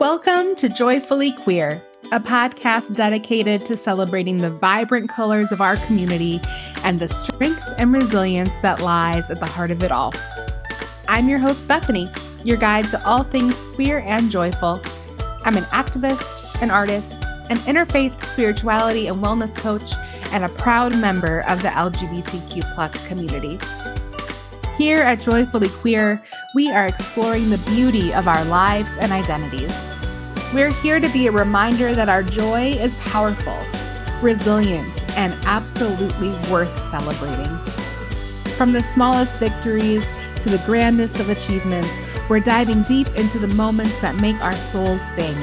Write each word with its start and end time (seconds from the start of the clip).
Welcome 0.00 0.54
to 0.54 0.70
Joyfully 0.70 1.32
Queer, 1.32 1.82
a 2.10 2.18
podcast 2.18 2.94
dedicated 2.96 3.66
to 3.66 3.76
celebrating 3.76 4.38
the 4.38 4.50
vibrant 4.50 5.10
colors 5.10 5.52
of 5.52 5.60
our 5.60 5.76
community 5.76 6.40
and 6.84 6.98
the 6.98 7.06
strength 7.06 7.62
and 7.76 7.92
resilience 7.92 8.56
that 8.60 8.80
lies 8.80 9.30
at 9.30 9.40
the 9.40 9.46
heart 9.46 9.70
of 9.70 9.82
it 9.82 9.92
all. 9.92 10.14
I'm 11.06 11.28
your 11.28 11.38
host, 11.38 11.68
Bethany, 11.68 12.10
your 12.44 12.56
guide 12.56 12.88
to 12.92 13.06
all 13.06 13.24
things 13.24 13.60
queer 13.74 13.98
and 14.06 14.30
joyful. 14.30 14.80
I'm 15.44 15.58
an 15.58 15.64
activist, 15.64 16.62
an 16.62 16.70
artist, 16.70 17.12
an 17.50 17.58
interfaith 17.58 18.22
spirituality 18.22 19.06
and 19.06 19.22
wellness 19.22 19.54
coach, 19.54 19.92
and 20.32 20.46
a 20.46 20.48
proud 20.48 20.96
member 20.96 21.40
of 21.40 21.60
the 21.60 21.68
LGBTQ 21.68 23.06
community. 23.06 23.58
Here 24.78 25.02
at 25.02 25.20
Joyfully 25.20 25.68
Queer, 25.68 26.24
we 26.52 26.68
are 26.72 26.88
exploring 26.88 27.48
the 27.48 27.58
beauty 27.58 28.12
of 28.12 28.26
our 28.26 28.44
lives 28.46 28.96
and 28.98 29.12
identities. 29.12 29.72
We're 30.52 30.72
here 30.72 30.98
to 30.98 31.08
be 31.10 31.28
a 31.28 31.32
reminder 31.32 31.94
that 31.94 32.08
our 32.08 32.24
joy 32.24 32.72
is 32.72 32.92
powerful, 32.96 33.56
resilient, 34.20 35.08
and 35.16 35.32
absolutely 35.44 36.30
worth 36.50 36.82
celebrating. 36.82 37.56
From 38.56 38.72
the 38.72 38.82
smallest 38.82 39.36
victories 39.38 40.12
to 40.40 40.50
the 40.50 40.60
grandest 40.66 41.20
of 41.20 41.30
achievements, 41.30 42.00
we're 42.28 42.40
diving 42.40 42.82
deep 42.82 43.06
into 43.14 43.38
the 43.38 43.46
moments 43.46 44.00
that 44.00 44.16
make 44.16 44.42
our 44.42 44.54
souls 44.54 45.02
sing. 45.14 45.36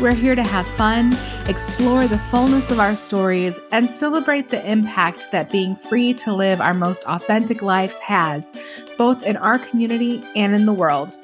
We're 0.00 0.14
here 0.14 0.34
to 0.34 0.42
have 0.42 0.66
fun, 0.68 1.12
explore 1.50 2.06
the 2.06 2.16
fullness 2.30 2.70
of 2.70 2.78
our 2.78 2.94
stories, 2.94 3.58
and 3.72 3.90
celebrate 3.90 4.50
the 4.50 4.64
impact 4.70 5.32
that 5.32 5.50
being 5.50 5.74
free 5.74 6.14
to 6.14 6.32
live 6.32 6.60
our 6.60 6.72
most 6.72 7.02
authentic 7.06 7.60
lives 7.60 7.98
has, 7.98 8.52
both 8.96 9.26
in 9.26 9.36
our 9.36 9.58
community 9.58 10.22
and 10.36 10.54
in 10.54 10.64
the 10.64 10.72
world. 10.72 11.18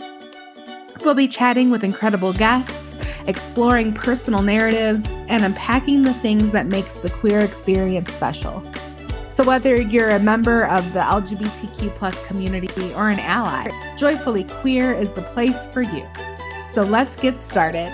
We'll 1.04 1.14
be 1.14 1.28
chatting 1.28 1.70
with 1.70 1.84
incredible 1.84 2.32
guests, 2.32 2.98
exploring 3.28 3.92
personal 3.92 4.42
narratives, 4.42 5.06
and 5.28 5.44
unpacking 5.44 6.02
the 6.02 6.14
things 6.14 6.50
that 6.50 6.66
makes 6.66 6.96
the 6.96 7.10
queer 7.10 7.38
experience 7.38 8.12
special. 8.12 8.64
So 9.30 9.44
whether 9.44 9.80
you're 9.80 10.10
a 10.10 10.18
member 10.18 10.64
of 10.64 10.92
the 10.92 11.02
LGBTQ 11.02 11.94
plus 11.94 12.18
community 12.26 12.92
or 12.94 13.10
an 13.10 13.20
ally, 13.20 13.70
Joyfully 13.96 14.42
Queer 14.42 14.92
is 14.92 15.12
the 15.12 15.22
place 15.22 15.66
for 15.66 15.82
you. 15.82 16.04
So 16.72 16.82
let's 16.82 17.14
get 17.14 17.40
started. 17.40 17.92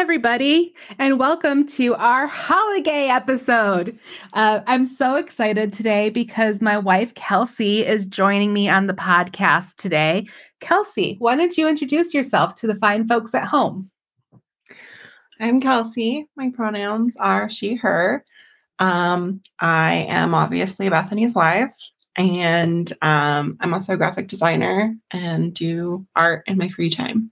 Everybody, 0.00 0.74
and 0.98 1.18
welcome 1.18 1.66
to 1.66 1.94
our 1.96 2.26
holiday 2.26 3.08
episode. 3.08 3.98
Uh, 4.32 4.60
I'm 4.66 4.86
so 4.86 5.16
excited 5.16 5.74
today 5.74 6.08
because 6.08 6.62
my 6.62 6.78
wife, 6.78 7.12
Kelsee, 7.12 7.84
is 7.86 8.06
joining 8.06 8.54
me 8.54 8.66
on 8.66 8.86
the 8.86 8.94
podcast 8.94 9.76
today. 9.76 10.26
Kelsee, 10.60 11.16
why 11.18 11.36
don't 11.36 11.56
you 11.58 11.68
introduce 11.68 12.14
yourself 12.14 12.54
to 12.56 12.66
the 12.66 12.76
fine 12.76 13.06
folks 13.08 13.34
at 13.34 13.46
home? 13.46 13.90
I'm 15.38 15.60
Kelsee. 15.60 16.24
My 16.34 16.50
pronouns 16.50 17.14
are 17.18 17.50
she, 17.50 17.74
her. 17.74 18.24
Um, 18.78 19.42
I 19.60 20.06
am 20.08 20.32
obviously 20.32 20.88
Bethany's 20.88 21.34
wife, 21.34 21.76
and 22.16 22.90
um, 23.02 23.58
I'm 23.60 23.74
also 23.74 23.92
a 23.92 23.98
graphic 23.98 24.28
designer 24.28 24.96
and 25.10 25.52
do 25.52 26.06
art 26.16 26.44
in 26.46 26.56
my 26.56 26.68
free 26.70 26.88
time. 26.88 27.30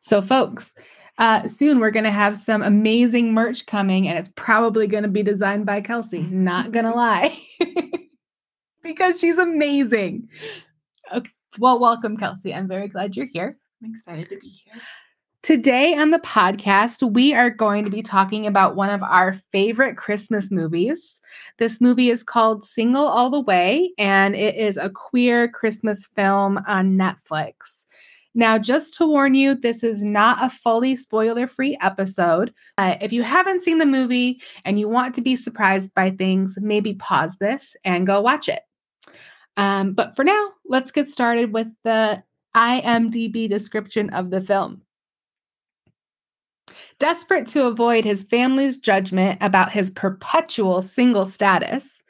So, 0.00 0.20
folks, 0.20 0.74
uh, 1.18 1.46
soon 1.46 1.78
we're 1.78 1.90
going 1.90 2.04
to 2.04 2.10
have 2.10 2.36
some 2.36 2.62
amazing 2.62 3.32
merch 3.32 3.66
coming, 3.66 4.08
and 4.08 4.18
it's 4.18 4.32
probably 4.36 4.86
going 4.86 5.02
to 5.02 5.08
be 5.08 5.22
designed 5.22 5.66
by 5.66 5.80
Kelsee. 5.80 6.22
Not 6.30 6.72
going 6.72 6.84
to 6.86 6.90
lie, 6.90 7.36
because 8.82 9.18
she's 9.20 9.38
amazing. 9.38 10.28
Okay. 11.12 11.30
Well, 11.58 11.78
welcome, 11.78 12.16
Kelsee. 12.16 12.52
I'm 12.52 12.66
very 12.66 12.88
glad 12.88 13.16
you're 13.16 13.26
here. 13.26 13.56
I'm 13.82 13.90
excited 13.90 14.28
to 14.30 14.38
be 14.38 14.48
here. 14.48 14.82
Today 15.44 15.94
on 15.94 16.10
the 16.10 16.20
podcast, 16.20 17.12
we 17.12 17.34
are 17.34 17.50
going 17.50 17.84
to 17.84 17.90
be 17.90 18.02
talking 18.02 18.46
about 18.46 18.76
one 18.76 18.88
of 18.88 19.02
our 19.02 19.34
favorite 19.52 19.98
Christmas 19.98 20.50
movies. 20.50 21.20
This 21.58 21.82
movie 21.82 22.08
is 22.08 22.22
called 22.22 22.64
Single 22.64 23.04
All 23.04 23.28
the 23.28 23.42
Way, 23.42 23.92
and 23.98 24.34
it 24.34 24.54
is 24.56 24.78
a 24.78 24.88
queer 24.88 25.46
Christmas 25.46 26.08
film 26.16 26.58
on 26.66 26.96
Netflix. 26.96 27.84
Now, 28.34 28.58
just 28.58 28.94
to 28.94 29.06
warn 29.06 29.34
you, 29.34 29.54
this 29.54 29.84
is 29.84 30.02
not 30.02 30.42
a 30.42 30.50
fully 30.50 30.96
spoiler 30.96 31.46
free 31.46 31.76
episode. 31.80 32.52
Uh, 32.78 32.96
if 33.00 33.12
you 33.12 33.22
haven't 33.22 33.62
seen 33.62 33.78
the 33.78 33.86
movie 33.86 34.42
and 34.64 34.78
you 34.78 34.88
want 34.88 35.14
to 35.14 35.22
be 35.22 35.36
surprised 35.36 35.94
by 35.94 36.10
things, 36.10 36.58
maybe 36.60 36.94
pause 36.94 37.36
this 37.36 37.76
and 37.84 38.06
go 38.06 38.20
watch 38.20 38.48
it. 38.48 38.60
Um, 39.56 39.92
but 39.92 40.16
for 40.16 40.24
now, 40.24 40.50
let's 40.66 40.90
get 40.90 41.08
started 41.08 41.52
with 41.52 41.68
the 41.84 42.22
IMDb 42.56 43.48
description 43.48 44.10
of 44.10 44.30
the 44.30 44.40
film. 44.40 44.82
Desperate 46.98 47.46
to 47.48 47.66
avoid 47.66 48.04
his 48.04 48.22
family's 48.22 48.78
judgment 48.78 49.38
about 49.40 49.70
his 49.70 49.90
perpetual 49.90 50.80
single 50.80 51.26
status, 51.26 52.02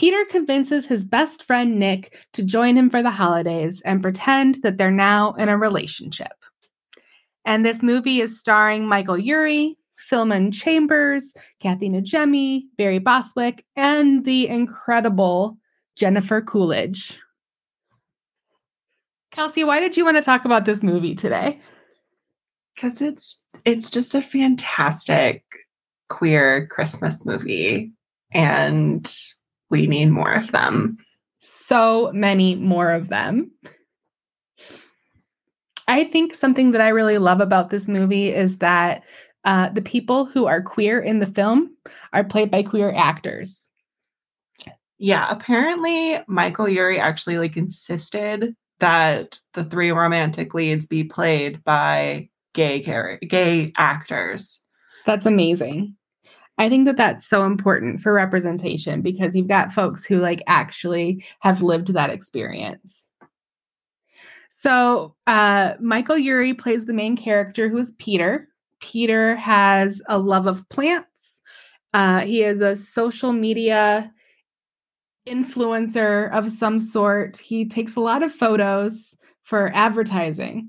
Peter 0.00 0.24
convinces 0.30 0.86
his 0.86 1.04
best 1.04 1.42
friend 1.42 1.78
Nick 1.78 2.24
to 2.32 2.42
join 2.42 2.74
him 2.74 2.88
for 2.88 3.02
the 3.02 3.10
holidays 3.10 3.82
and 3.82 4.00
pretend 4.00 4.54
that 4.62 4.78
they're 4.78 4.90
now 4.90 5.34
in 5.34 5.50
a 5.50 5.58
relationship. 5.58 6.32
And 7.44 7.66
this 7.66 7.82
movie 7.82 8.22
is 8.22 8.40
starring 8.40 8.86
Michael 8.86 9.18
Urie, 9.18 9.76
Philemon 9.98 10.52
Chambers, 10.52 11.34
Kathy 11.60 11.90
Najimy, 11.90 12.62
Barry 12.78 12.98
Bostwick, 12.98 13.66
and 13.76 14.24
the 14.24 14.48
incredible 14.48 15.58
Jennifer 15.96 16.40
Coolidge. 16.40 17.20
Kelsee, 19.32 19.64
why 19.64 19.80
did 19.80 19.98
you 19.98 20.06
want 20.06 20.16
to 20.16 20.22
talk 20.22 20.46
about 20.46 20.64
this 20.64 20.82
movie 20.82 21.14
today? 21.14 21.60
Because 22.74 23.02
it's 23.02 23.42
it's 23.66 23.90
just 23.90 24.14
a 24.14 24.22
fantastic 24.22 25.44
queer 26.08 26.68
Christmas 26.68 27.22
movie. 27.26 27.92
And 28.32 29.06
we 29.70 29.86
need 29.86 30.06
more 30.06 30.32
of 30.32 30.52
them. 30.52 30.98
So 31.38 32.10
many 32.12 32.56
more 32.56 32.90
of 32.90 33.08
them. 33.08 33.50
I 35.88 36.04
think 36.04 36.34
something 36.34 36.70
that 36.72 36.80
I 36.80 36.88
really 36.88 37.18
love 37.18 37.40
about 37.40 37.70
this 37.70 37.88
movie 37.88 38.28
is 38.28 38.58
that 38.58 39.02
uh, 39.44 39.70
the 39.70 39.82
people 39.82 40.26
who 40.26 40.46
are 40.46 40.62
queer 40.62 41.00
in 41.00 41.18
the 41.18 41.26
film 41.26 41.74
are 42.12 42.22
played 42.22 42.50
by 42.50 42.62
queer 42.62 42.92
actors. 42.94 43.70
Yeah, 44.98 45.26
apparently 45.30 46.20
Michael 46.28 46.68
Urie 46.68 46.98
actually 46.98 47.38
like 47.38 47.56
insisted 47.56 48.54
that 48.80 49.40
the 49.54 49.64
three 49.64 49.90
romantic 49.90 50.52
leads 50.52 50.86
be 50.86 51.04
played 51.04 51.64
by 51.64 52.28
gay 52.52 52.82
char- 52.82 53.18
gay 53.26 53.72
actors. 53.76 54.62
That's 55.06 55.26
amazing. 55.26 55.96
I 56.60 56.68
think 56.68 56.84
that 56.84 56.98
that's 56.98 57.26
so 57.26 57.46
important 57.46 58.00
for 58.00 58.12
representation 58.12 59.00
because 59.00 59.34
you've 59.34 59.48
got 59.48 59.72
folks 59.72 60.04
who 60.04 60.18
like 60.18 60.42
actually 60.46 61.24
have 61.40 61.62
lived 61.62 61.94
that 61.94 62.10
experience. 62.10 63.08
So, 64.50 65.14
uh, 65.26 65.72
Michael 65.80 66.18
Urie 66.18 66.52
plays 66.52 66.84
the 66.84 66.92
main 66.92 67.16
character 67.16 67.70
who 67.70 67.78
is 67.78 67.92
Peter. 67.92 68.46
Peter 68.80 69.36
has 69.36 70.02
a 70.06 70.18
love 70.18 70.46
of 70.46 70.68
plants. 70.68 71.40
Uh, 71.94 72.20
he 72.20 72.42
is 72.42 72.60
a 72.60 72.76
social 72.76 73.32
media 73.32 74.12
influencer 75.26 76.30
of 76.30 76.50
some 76.50 76.78
sort. 76.78 77.38
He 77.38 77.64
takes 77.64 77.96
a 77.96 78.00
lot 78.00 78.22
of 78.22 78.34
photos 78.34 79.14
for 79.44 79.70
advertising. 79.72 80.68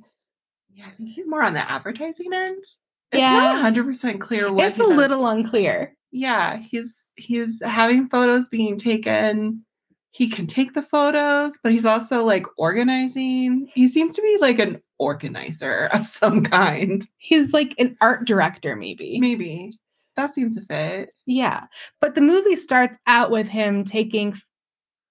Yeah, 0.73 0.85
I 0.87 0.91
think 0.91 1.09
he's 1.09 1.27
more 1.27 1.43
on 1.43 1.53
the 1.53 1.69
advertising 1.69 2.31
end. 2.33 2.63
It's 3.11 3.19
yeah, 3.19 3.59
not 3.61 3.73
100% 3.73 4.19
clear 4.19 4.51
what 4.51 4.67
It's 4.67 4.79
a 4.79 4.85
little 4.85 5.27
unclear. 5.27 5.93
Yeah, 6.11 6.57
he's 6.57 7.09
he's 7.15 7.61
having 7.63 8.07
photos 8.09 8.49
being 8.49 8.77
taken. 8.77 9.65
He 10.11 10.29
can 10.29 10.45
take 10.45 10.73
the 10.73 10.81
photos, 10.81 11.57
but 11.63 11.71
he's 11.71 11.85
also 11.85 12.23
like 12.23 12.45
organizing. 12.57 13.69
He 13.73 13.87
seems 13.87 14.13
to 14.13 14.21
be 14.21 14.37
like 14.39 14.59
an 14.59 14.81
organizer 14.99 15.85
of 15.93 16.05
some 16.07 16.43
kind. 16.43 17.05
He's 17.17 17.53
like 17.53 17.73
an 17.79 17.97
art 18.01 18.25
director 18.25 18.75
maybe. 18.75 19.19
Maybe. 19.19 19.77
That 20.15 20.31
seems 20.31 20.57
to 20.57 20.65
fit. 20.65 21.09
Yeah. 21.25 21.65
But 22.01 22.15
the 22.15 22.21
movie 22.21 22.57
starts 22.57 22.97
out 23.07 23.31
with 23.31 23.47
him 23.47 23.83
taking 23.83 24.35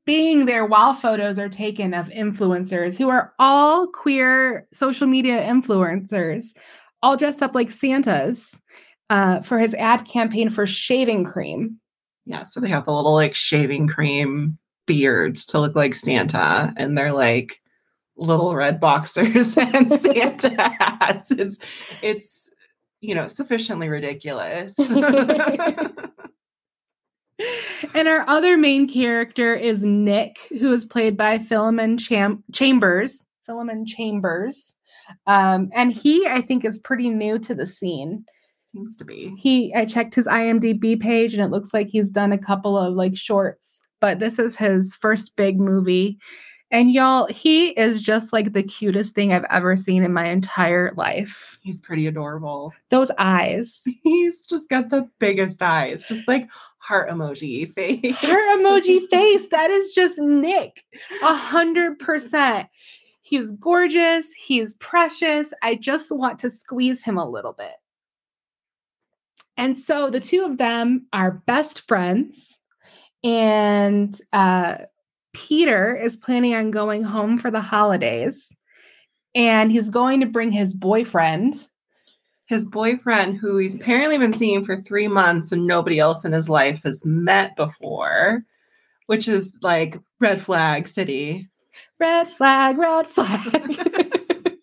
being 0.07 0.47
there 0.47 0.67
while 0.67 0.95
photos 0.95 1.39
are 1.39 1.49
taken 1.49 1.95
of 1.95 2.09
influencers 2.09 2.99
who 2.99 3.09
are 3.09 3.33
all 3.39 3.87
queer 3.87 4.67
social 4.73 5.07
media 5.07 5.43
influencers 5.43 6.55
all 7.03 7.17
dressed 7.17 7.43
up 7.43 7.55
like 7.55 7.71
Santas 7.71 8.61
uh, 9.09 9.41
for 9.43 9.59
his 9.59 9.75
ad 9.75 10.07
campaign 10.07 10.51
for 10.51 10.67
shaving 10.67 11.25
cream. 11.25 11.79
Yeah, 12.27 12.45
so 12.45 12.61
they 12.61 12.69
have 12.69 12.85
the 12.85 12.93
little 12.93 13.15
like 13.15 13.35
shaving 13.35 13.89
cream 13.89 14.59
beards 14.87 15.47
to 15.47 15.61
look 15.61 15.75
like 15.75 15.95
Santa, 15.95 16.73
and 16.77 16.97
they're 16.97 17.13
like 17.13 17.61
little 18.17 18.55
red 18.55 18.79
boxers 18.81 19.57
and 19.59 19.91
Santa 19.91 20.77
hats. 20.79 21.31
It's 21.31 21.59
it's 22.03 22.51
you 23.01 23.15
know 23.15 23.27
sufficiently 23.27 23.89
ridiculous. 23.89 24.79
and 27.95 28.09
our 28.09 28.25
other 28.29 28.57
main 28.57 28.89
character 28.89 29.55
is 29.55 29.85
Nick, 29.85 30.39
who 30.51 30.73
is 30.73 30.85
played 30.85 31.17
by 31.17 31.39
Philemon 31.39 31.99
Cham- 31.99 32.45
Chambers. 32.53 33.25
Philemon 33.47 33.87
Chambers. 33.87 34.77
Um, 35.27 35.71
and 35.75 35.93
he, 35.93 36.27
I 36.27 36.41
think, 36.41 36.65
is 36.65 36.79
pretty 36.79 37.11
new 37.11 37.39
to 37.41 37.55
the 37.55 37.67
scene. 37.67 38.25
Seems 38.67 38.97
to 38.99 39.05
be. 39.05 39.35
He, 39.37 39.75
I 39.75 39.85
checked 39.85 40.15
his 40.15 40.29
IMDb 40.29 41.01
page, 41.01 41.35
and 41.35 41.43
it 41.43 41.51
looks 41.51 41.75
like 41.75 41.89
he's 41.89 42.11
done 42.11 42.33
a 42.33 42.39
couple 42.39 42.79
of 42.79 42.95
like 42.95 43.17
shorts, 43.17 43.83
but 44.01 44.19
this 44.19 44.39
is 44.39 44.57
his 44.57 44.95
first 44.95 45.35
big 45.37 45.59
movie. 45.59 46.19
And 46.73 46.93
y'all, 46.93 47.27
he 47.27 47.71
is 47.71 48.01
just 48.01 48.33
like 48.33 48.53
the 48.53 48.63
cutest 48.63 49.15
thing 49.15 49.33
I've 49.33 49.47
ever 49.51 49.75
seen 49.75 50.05
in 50.05 50.13
my 50.13 50.27
entire 50.27 50.93
life. 50.97 51.59
He's 51.63 51.81
pretty 51.81 52.07
adorable. 52.07 52.73
Those 52.91 53.11
eyes. 53.19 53.83
He's 54.05 54.47
just 54.47 54.71
got 54.71 54.91
the 54.91 55.09
biggest 55.19 55.63
eyes, 55.63 56.05
just 56.05 56.29
like 56.29 56.49
heart 56.79 57.11
emoji 57.11 57.73
face. 57.73 58.17
Heart 58.17 58.61
emoji 58.61 59.01
face. 59.11 59.49
That 59.49 59.71
is 59.71 59.93
just 59.93 60.21
Nick. 60.21 60.85
A 61.25 61.35
hundred 61.35 61.99
percent. 61.99 62.69
He's 63.31 63.53
gorgeous. 63.53 64.33
He's 64.33 64.75
precious. 64.75 65.55
I 65.63 65.77
just 65.77 66.11
want 66.11 66.41
to 66.41 66.51
squeeze 66.51 67.01
him 67.01 67.17
a 67.17 67.31
little 67.31 67.53
bit. 67.53 67.77
And 69.57 69.79
so 69.79 70.11
the 70.11 70.19
two 70.19 70.43
of 70.43 70.59
them 70.59 71.07
are 71.13 71.41
best 71.47 71.87
friends. 71.87 72.59
And 73.23 74.21
uh, 74.33 74.79
Peter 75.33 75.95
is 75.95 76.17
planning 76.17 76.57
on 76.57 76.73
going 76.73 77.05
home 77.05 77.39
for 77.39 77.53
the 77.53 77.61
holidays. 77.61 78.57
And 79.37 79.71
he's 79.71 79.91
going 79.91 80.19
to 80.19 80.27
bring 80.27 80.51
his 80.51 80.75
boyfriend. 80.75 81.69
His 82.47 82.67
boyfriend, 82.67 83.39
who 83.39 83.59
he's 83.59 83.77
apparently 83.77 84.19
been 84.19 84.35
seeing 84.35 84.65
for 84.65 84.77
three 84.77 85.07
months 85.07 85.53
and 85.53 85.69
nobody 85.69 86.01
else 86.01 86.25
in 86.25 86.33
his 86.33 86.49
life 86.49 86.83
has 86.83 87.07
met 87.07 87.55
before, 87.55 88.43
which 89.07 89.29
is 89.29 89.57
like 89.63 90.01
red 90.19 90.41
flag 90.41 90.89
city. 90.89 91.49
Red 92.01 92.31
flag, 92.33 92.79
red 92.79 93.07
flag. 93.09 94.57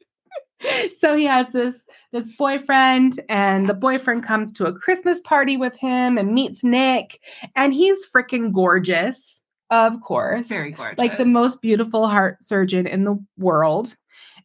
so 0.98 1.16
he 1.16 1.26
has 1.26 1.48
this 1.50 1.86
this 2.12 2.36
boyfriend 2.36 3.20
and 3.30 3.70
the 3.70 3.74
boyfriend 3.74 4.24
comes 4.24 4.52
to 4.54 4.66
a 4.66 4.74
christmas 4.74 5.22
party 5.22 5.58
with 5.58 5.76
him 5.78 6.18
and 6.18 6.34
meets 6.34 6.64
nick 6.64 7.20
and 7.56 7.74
he's 7.74 8.08
freaking 8.10 8.52
gorgeous 8.52 9.44
of 9.70 10.02
course 10.02 10.48
Very 10.48 10.72
gorgeous. 10.72 10.98
like 10.98 11.18
the 11.18 11.26
most 11.26 11.62
beautiful 11.62 12.08
heart 12.08 12.44
surgeon 12.44 12.88
in 12.88 13.04
the 13.04 13.24
world 13.38 13.96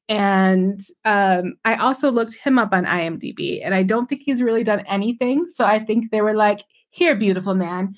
and 0.09 0.81
um, 1.05 1.55
i 1.65 1.77
also 1.77 2.11
looked 2.11 2.35
him 2.35 2.59
up 2.59 2.73
on 2.73 2.85
imdb 2.85 3.61
and 3.65 3.75
i 3.75 3.83
don't 3.83 4.07
think 4.07 4.23
he's 4.25 4.43
really 4.43 4.65
done 4.65 4.81
anything 4.87 5.49
so 5.49 5.65
i 5.65 5.79
think 5.79 6.11
they 6.11 6.23
were 6.23 6.35
like 6.35 6.61
here 6.91 7.17
beautiful 7.17 7.55
man 7.55 7.95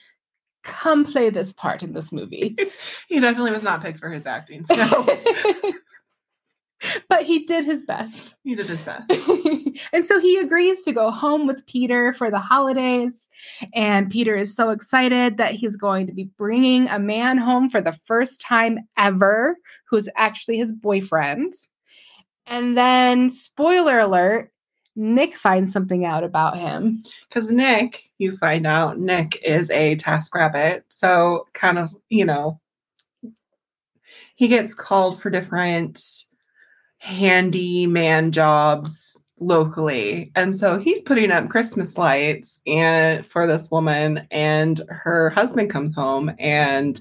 come 0.65 1.05
play 1.05 1.31
this 1.31 1.53
part 1.53 1.83
in 1.83 1.93
this 1.93 2.13
movie 2.13 2.57
he 3.09 3.21
definitely 3.21 3.53
was 3.53 3.63
not 3.63 3.83
picked 3.83 4.01
for 4.01 4.11
his 4.11 4.27
acting 4.27 4.65
skills. 4.65 5.27
but 7.09 7.25
he 7.25 7.45
did 7.45 7.65
his 7.65 7.85
best 7.85 8.37
he 8.45 8.55
did 8.55 8.67
his 8.67 8.81
best. 8.81 9.11
and 9.93 10.05
so 10.05 10.21
he 10.21 10.39
agrees 10.39 10.83
to 10.85 10.93
go 10.93 11.11
home 11.11 11.47
with 11.47 11.67
Peter 11.67 12.13
for 12.13 12.31
the 12.31 12.39
holidays. 12.39 13.29
And 13.75 14.11
Peter 14.11 14.37
is 14.37 14.55
so 14.55 14.71
excited 14.71 15.37
that 15.39 15.55
he's 15.55 15.77
going 15.77 16.07
to 16.07 16.13
be 16.13 16.31
bringing 16.37 16.89
a 16.89 16.99
man 16.99 17.39
home 17.39 17.71
for 17.71 17.81
the 17.81 17.99
first 18.05 18.41
time 18.41 18.81
ever, 18.97 19.57
who's 19.89 20.09
actually 20.17 20.59
his 20.59 20.73
boyfriend. 20.73 21.53
And 22.47 22.77
then, 22.77 23.31
spoiler 23.31 23.99
alert, 23.99 24.53
Nick 24.97 25.37
finds 25.37 25.73
something 25.73 26.05
out 26.05 26.25
about 26.25 26.57
him. 26.57 27.03
Because 27.29 27.51
Nick, 27.51 28.05
you 28.19 28.37
find 28.37 28.67
out, 28.67 28.99
Nick 28.99 29.41
is 29.45 29.71
a 29.71 29.97
TaskRabbit. 29.97 30.83
So, 30.89 31.47
kind 31.53 31.79
of, 31.79 31.91
you 32.09 32.25
know, 32.25 32.61
he 34.35 34.49
gets 34.49 34.75
called 34.75 35.21
for 35.21 35.31
different 35.31 36.01
handyman 36.99 38.33
jobs 38.33 39.21
locally. 39.39 40.33
And 40.35 40.55
so 40.55 40.79
he's 40.79 41.03
putting 41.03 41.31
up 41.31 41.49
Christmas 41.49 41.99
lights 41.99 42.61
and 42.67 43.27
for 43.27 43.47
this 43.47 43.71
woman 43.71 44.27
and 44.31 44.81
her 44.89 45.31
husband 45.31 45.71
comes 45.71 45.95
home 45.95 46.33
and 46.39 47.01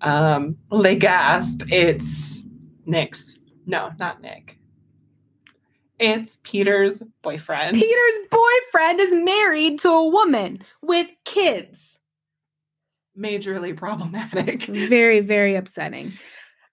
um 0.00 0.56
they 0.82 0.96
gasp 0.96 1.62
it's 1.68 2.42
Nick's 2.86 3.38
no, 3.66 3.92
not 3.98 4.20
Nick. 4.22 4.59
It's 6.00 6.38
Peter's 6.42 7.02
boyfriend. 7.22 7.76
Peter's 7.76 8.28
boyfriend 8.30 9.00
is 9.00 9.12
married 9.24 9.78
to 9.80 9.88
a 9.90 10.08
woman 10.08 10.62
with 10.82 11.10
kids. 11.24 12.00
majorly 13.16 13.76
problematic. 13.76 14.62
very 14.88 15.20
very 15.20 15.54
upsetting 15.56 16.12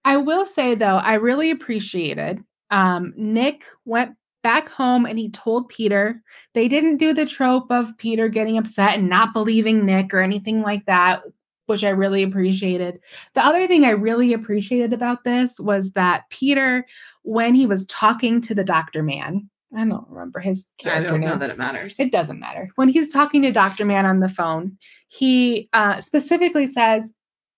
i 0.05 0.15
will 0.15 0.45
say 0.45 0.75
though 0.75 0.97
i 0.97 1.15
really 1.15 1.49
appreciated 1.51 2.41
um 2.71 3.13
nick 3.17 3.65
went 3.85 4.15
back 4.43 4.69
home 4.69 5.05
and 5.05 5.17
he 5.19 5.29
told 5.29 5.67
peter 5.67 6.21
they 6.53 6.67
didn't 6.67 6.97
do 6.97 7.11
the 7.11 7.25
trope 7.25 7.69
of 7.71 7.97
peter 7.97 8.29
getting 8.29 8.57
upset 8.57 8.97
and 8.97 9.09
not 9.09 9.33
believing 9.33 9.83
nick 9.85 10.13
or 10.13 10.19
anything 10.19 10.61
like 10.61 10.85
that 10.85 11.21
which 11.65 11.83
i 11.83 11.89
really 11.89 12.23
appreciated 12.23 12.99
the 13.33 13.43
other 13.43 13.65
thing 13.67 13.83
i 13.83 13.89
really 13.89 14.31
appreciated 14.31 14.93
about 14.93 15.23
this 15.23 15.59
was 15.59 15.91
that 15.93 16.29
peter 16.29 16.85
when 17.27 17.53
he 17.53 17.65
was 17.65 17.85
talking 17.87 18.39
to 18.41 18.55
the 18.55 18.63
doctor 18.63 19.03
man 19.03 19.49
i 19.75 19.85
don't 19.85 20.07
remember 20.09 20.39
his 20.39 20.65
I 20.79 20.83
character 20.83 21.09
don't 21.11 21.19
name 21.19 21.29
know 21.29 21.35
that 21.35 21.49
it 21.49 21.57
matters. 21.57 21.99
it 21.99 22.11
doesn't 22.11 22.39
matter. 22.39 22.69
When 22.75 22.87
he's 22.87 23.11
talking 23.11 23.41
to 23.41 23.51
Dr. 23.51 23.83
Man 23.85 24.05
on 24.05 24.21
the 24.21 24.29
phone, 24.29 24.77
he 25.09 25.67
uh, 25.73 25.99
specifically 25.99 26.67
says, 26.67 27.11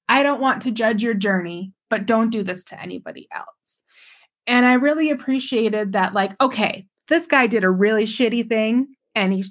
I 0.07 0.23
don't 0.23 0.41
want 0.41 0.63
to 0.63 0.71
judge 0.71 1.03
your 1.03 1.13
journey, 1.13 1.71
but 1.89 2.07
don't 2.07 2.31
do 2.31 2.41
this 2.41 2.63
to 2.65 2.81
anybody 2.81 3.27
else. 3.31 3.83
And 4.47 4.65
I 4.65 4.73
really 4.73 5.11
appreciated 5.11 5.91
that, 5.93 6.15
like, 6.15 6.31
okay, 6.41 6.87
this 7.09 7.27
guy 7.27 7.45
did 7.45 7.63
a 7.63 7.69
really 7.69 8.05
shitty 8.05 8.49
thing 8.49 8.87
and 9.13 9.31
he 9.33 9.45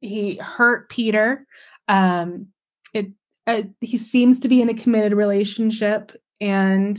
he 0.00 0.36
hurt 0.42 0.88
Peter. 0.88 1.46
Um, 1.86 2.46
it 2.94 3.08
uh, 3.46 3.62
he 3.82 3.98
seems 3.98 4.40
to 4.40 4.48
be 4.48 4.62
in 4.62 4.70
a 4.70 4.74
committed 4.74 5.12
relationship 5.12 6.12
and 6.40 6.98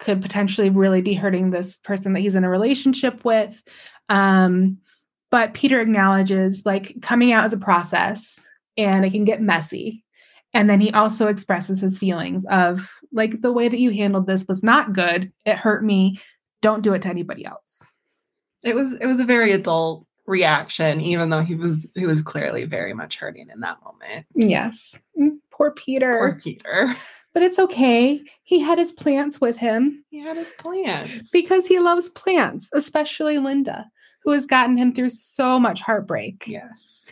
could 0.00 0.20
potentially 0.20 0.70
really 0.70 1.02
be 1.02 1.14
hurting 1.14 1.50
this 1.50 1.76
person 1.76 2.14
that 2.14 2.20
he's 2.20 2.34
in 2.34 2.42
a 2.42 2.50
relationship 2.50 3.24
with. 3.24 3.62
Um, 4.08 4.78
but 5.30 5.54
Peter 5.54 5.80
acknowledges 5.80 6.62
like 6.64 6.96
coming 7.02 7.30
out 7.30 7.44
as 7.44 7.52
a 7.52 7.58
process 7.58 8.44
and 8.76 9.04
it 9.04 9.10
can 9.12 9.24
get 9.24 9.40
messy. 9.40 10.02
And 10.52 10.68
then 10.68 10.80
he 10.80 10.90
also 10.92 11.28
expresses 11.28 11.80
his 11.80 11.96
feelings 11.96 12.44
of 12.46 12.90
like 13.12 13.40
the 13.42 13.52
way 13.52 13.68
that 13.68 13.78
you 13.78 13.90
handled 13.90 14.26
this 14.26 14.46
was 14.48 14.64
not 14.64 14.92
good. 14.92 15.30
It 15.44 15.56
hurt 15.58 15.84
me. 15.84 16.18
Don't 16.62 16.82
do 16.82 16.92
it 16.94 17.02
to 17.02 17.08
anybody 17.08 17.46
else. 17.46 17.84
it 18.64 18.74
was 18.74 18.92
it 18.94 19.06
was 19.06 19.20
a 19.20 19.24
very 19.24 19.52
adult 19.52 20.06
reaction, 20.26 21.00
even 21.00 21.30
though 21.30 21.42
he 21.42 21.54
was 21.54 21.88
he 21.94 22.06
was 22.06 22.20
clearly 22.22 22.64
very 22.64 22.94
much 22.94 23.16
hurting 23.16 23.48
in 23.48 23.60
that 23.60 23.78
moment. 23.84 24.26
Yes. 24.34 25.00
Mm, 25.18 25.38
Poor 25.52 25.70
Peter. 25.70 26.16
Poor 26.18 26.40
Peter. 26.42 26.96
But 27.32 27.42
it's 27.44 27.58
okay. 27.58 28.20
He 28.42 28.60
had 28.60 28.78
his 28.78 28.92
plants 28.92 29.40
with 29.40 29.56
him 29.56 30.04
He 30.10 30.18
had 30.20 30.36
his 30.36 30.50
plants. 30.58 31.30
because 31.30 31.66
he 31.66 31.78
loves 31.78 32.08
plants, 32.08 32.68
especially 32.74 33.38
Linda, 33.38 33.86
who 34.24 34.32
has 34.32 34.46
gotten 34.46 34.76
him 34.76 34.92
through 34.92 35.10
so 35.10 35.58
much 35.60 35.80
heartbreak. 35.80 36.44
yes. 36.46 37.06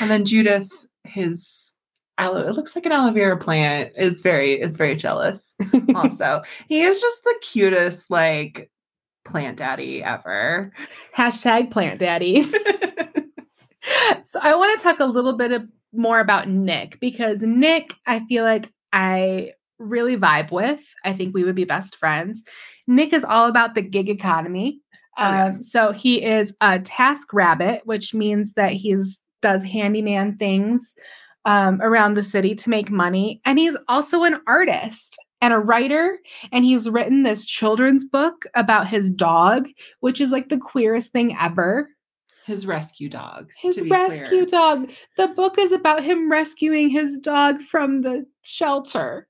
And 0.00 0.10
then 0.10 0.24
Judith, 0.26 0.70
his 1.04 1.74
aloe, 2.18 2.46
it 2.48 2.54
looks 2.54 2.76
like 2.76 2.84
an 2.84 2.92
aloe 2.92 3.12
vera 3.12 3.38
plant, 3.38 3.92
is 3.96 4.20
very 4.20 4.52
is 4.60 4.76
very 4.76 4.94
jealous. 4.94 5.56
Also, 5.94 6.42
he 6.68 6.82
is 6.82 7.00
just 7.00 7.24
the 7.24 7.34
cutest 7.40 8.10
like 8.10 8.70
plant 9.24 9.56
daddy 9.56 10.02
ever. 10.02 10.70
Hashtag 11.16 11.70
plant 11.70 11.98
daddy. 12.00 12.42
so 14.22 14.38
I 14.42 14.54
want 14.54 14.78
to 14.78 14.82
talk 14.84 15.00
a 15.00 15.06
little 15.06 15.36
bit 15.36 15.52
of, 15.52 15.62
more 15.92 16.20
about 16.20 16.48
Nick 16.48 17.00
because 17.00 17.42
Nick, 17.42 17.94
I 18.06 18.20
feel 18.26 18.44
like 18.44 18.70
I 18.92 19.52
really 19.78 20.16
vibe 20.16 20.50
with. 20.50 20.82
I 21.04 21.12
think 21.12 21.34
we 21.34 21.44
would 21.44 21.54
be 21.54 21.64
best 21.64 21.96
friends. 21.96 22.42
Nick 22.86 23.12
is 23.12 23.24
all 23.24 23.48
about 23.48 23.74
the 23.74 23.82
gig 23.82 24.08
economy. 24.08 24.80
Oh, 25.16 25.24
Uh, 25.24 25.32
yes. 25.46 25.70
So 25.70 25.92
he 25.92 26.22
is 26.22 26.54
a 26.60 26.78
TaskRabbit, 26.78 27.80
which 27.84 28.14
means 28.14 28.54
that 28.54 28.72
he's 28.72 29.20
does 29.40 29.62
handyman 29.64 30.36
things 30.36 30.96
um, 31.44 31.80
around 31.80 32.14
the 32.14 32.22
city 32.24 32.54
to 32.56 32.70
make 32.70 32.90
money, 32.90 33.40
and 33.44 33.58
he's 33.58 33.76
also 33.88 34.24
an 34.24 34.38
artist 34.46 35.16
and 35.40 35.54
a 35.54 35.58
writer. 35.58 36.18
And 36.50 36.64
he's 36.64 36.90
written 36.90 37.22
this 37.22 37.46
children's 37.46 38.04
book 38.04 38.46
about 38.56 38.88
his 38.88 39.08
dog, 39.10 39.68
which 40.00 40.20
is 40.20 40.32
like 40.32 40.48
the 40.48 40.58
queerest 40.58 41.12
thing 41.12 41.36
ever. 41.40 41.88
His 42.48 42.64
rescue 42.66 43.10
dog. 43.10 43.50
His 43.58 43.82
rescue 43.90 44.26
clear. 44.28 44.46
dog. 44.46 44.90
The 45.18 45.28
book 45.28 45.58
is 45.58 45.70
about 45.70 46.02
him 46.02 46.30
rescuing 46.30 46.88
his 46.88 47.18
dog 47.18 47.60
from 47.60 48.00
the 48.00 48.24
shelter. 48.42 49.28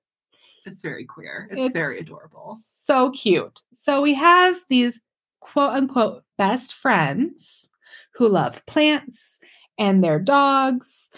It's 0.64 0.82
very 0.82 1.04
queer. 1.04 1.48
It's, 1.50 1.72
very 1.72 1.98
adorable. 1.98 2.54
So 2.56 3.10
cute. 3.10 3.60
So 3.74 4.00
we 4.00 4.14
have 4.14 4.56
these 4.68 5.00
quote 5.40 5.72
unquote 5.72 6.22
best 6.36 6.74
friends 6.74 7.68
who 8.14 8.28
love 8.28 8.64
plants 8.66 9.40
and 9.78 10.04
their 10.04 10.20
dogs 10.20 11.10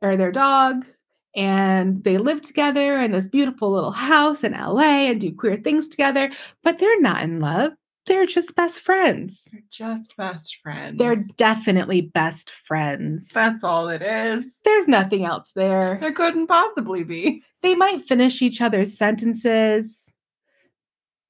or 0.00 0.16
their 0.16 0.30
dog. 0.32 0.86
and 1.34 2.04
they 2.04 2.18
live 2.18 2.40
together 2.40 3.00
in 3.00 3.10
this 3.12 3.28
beautiful 3.28 3.70
little 3.72 3.90
house 3.92 4.44
in 4.44 4.52
LA 4.52 5.08
and 5.10 5.20
do 5.20 5.32
queer 5.34 5.56
things 5.56 5.88
together, 5.88 6.30
but 6.62 6.78
they're 6.78 7.00
not 7.00 7.22
in 7.22 7.40
love. 7.40 7.72
They're 8.08 8.24
just 8.24 8.56
best 8.56 8.80
friends. 8.80 9.50
They're 9.52 9.62
just 9.70 10.16
best 10.16 10.56
friends. 10.62 10.98
They're 10.98 11.22
definitely 11.36 12.00
best 12.00 12.50
friends. 12.50 13.28
That's 13.28 13.62
all 13.62 13.90
it 13.90 14.00
is. 14.00 14.60
There's 14.64 14.88
nothing 14.88 15.26
else 15.26 15.52
there. 15.52 15.98
There 16.00 16.12
couldn't 16.12 16.46
possibly 16.46 17.04
be. 17.04 17.42
They 17.62 17.74
might 17.74 18.08
finish 18.08 18.40
each 18.40 18.62
other's 18.62 18.96
sentences. 18.96 20.10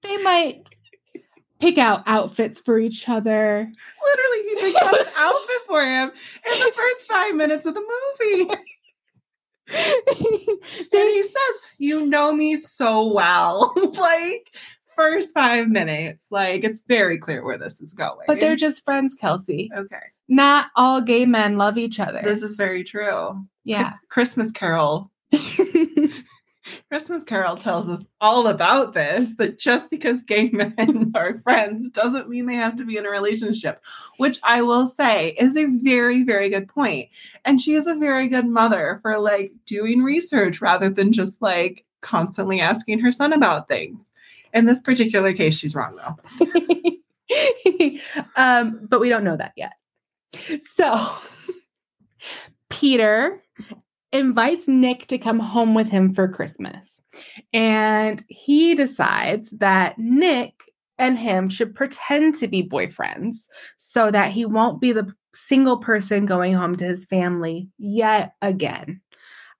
They 0.03 0.19
might 0.19 0.63
pick 1.59 1.79
out 1.79 2.05
outfits 2.07 2.61
for 2.61 2.79
each 2.79 3.09
other. 3.09 3.69
Literally, 4.05 4.43
he 4.49 4.57
picks 4.61 4.83
out 4.83 5.01
an 5.01 5.13
outfit 5.17 5.63
for 5.67 5.83
him 5.83 6.11
in 6.11 6.59
the 6.61 6.73
first 6.77 7.09
five 7.09 7.35
minutes 7.35 7.67
of 7.67 7.75
the 7.75 7.81
movie. 7.81 8.55
and 9.69 11.09
he 11.09 11.23
says, 11.23 11.59
You 11.77 12.07
know 12.07 12.33
me 12.33 12.57
so 12.57 13.13
well. 13.13 13.75
like, 13.99 14.51
first 14.99 15.33
five 15.33 15.69
minutes. 15.69 16.29
Like, 16.31 16.65
it's 16.65 16.83
very 16.89 17.19
clear 17.19 17.45
where 17.45 17.59
this 17.59 17.81
is 17.81 17.93
going. 17.93 18.25
But 18.27 18.41
they're 18.41 18.57
just 18.57 18.85
friends, 18.85 19.15
Kelsee. 19.15 19.71
okay. 19.75 19.97
Not 20.29 20.67
all 20.77 21.01
gay 21.01 21.25
men 21.25 21.57
love 21.57 21.79
each 21.79 22.01
other. 22.01 22.21
This 22.23 22.43
is 22.43 22.57
very 22.57 22.85
true. 22.85 23.47
yeah. 23.65 23.95
Christmas 24.11 24.53
Carol. 24.53 25.11
Christmas 26.91 27.25
Carol 27.25 27.57
tells 27.57 27.89
us 27.89 28.07
all 28.21 28.47
about 28.47 28.95
this 28.95 29.37
that 29.37 29.59
just 29.59 29.91
because 29.91 30.23
gay 30.23 30.49
men 30.53 31.13
are 31.15 31.39
friends 31.39 31.89
doesn't 31.89 32.29
mean 32.29 32.47
they 32.47 32.55
have 32.55 32.77
to 32.77 32.85
be 32.85 32.97
in 32.97 33.07
a 33.07 33.11
relationship, 33.11 33.83
which 34.19 34.39
I 34.43 34.63
will 34.63 34.87
say 34.87 35.31
is 35.39 35.57
a 35.57 35.65
very, 35.65 36.25
very 36.25 36.49
good 36.49 36.69
point. 36.69 37.09
And 37.45 37.61
she 37.61 37.75
is 37.75 37.87
a 37.87 37.95
very 37.95 38.29
good 38.29 38.47
mother 38.47 38.99
for 39.03 39.19
like 39.19 39.53
doing 39.67 40.03
research 40.03 40.61
rather 40.61 40.91
than 40.91 41.13
just 41.13 41.41
like 41.43 41.85
constantly 42.01 42.61
asking 42.61 43.01
her 43.01 43.13
son 43.13 43.33
about 43.33 43.69
things. 43.69 44.07
In 44.53 44.67
this 44.67 44.81
particular 44.81 45.33
case, 45.33 45.59
she's 45.59 45.75
wrong 45.75 45.97
though. 45.97 46.17
um, 48.37 48.81
but 48.89 49.01
we 49.01 49.09
don't 49.09 49.25
know 49.25 49.37
that 49.37 49.53
yet. 49.57 49.73
So 50.61 50.97
Peter 52.71 53.43
invites 54.13 54.69
Nick 54.69 55.07
to 55.09 55.19
come 55.19 55.39
home 55.39 55.75
with 55.75 55.89
him 55.89 56.15
for 56.15 56.29
Christmas. 56.29 57.03
And 57.53 58.25
he 58.29 58.75
decides 58.75 59.51
that 59.51 59.99
Nick 59.99 60.55
and 60.99 61.19
him 61.19 61.49
should 61.49 61.75
pretend 61.75 62.35
to 62.37 62.49
be 62.49 62.69
boyfriends 62.69 63.49
so 63.77 64.11
that 64.11 64.33
he 64.33 64.45
won't 64.45 64.81
be 64.81 64.93
the 64.93 65.13
single 65.35 65.79
person 65.79 66.27
going 66.27 66.55
home 66.55 66.75
to 66.77 66.85
his 66.85 67.05
family 67.05 67.69
yet 67.79 68.33
again. 68.43 69.01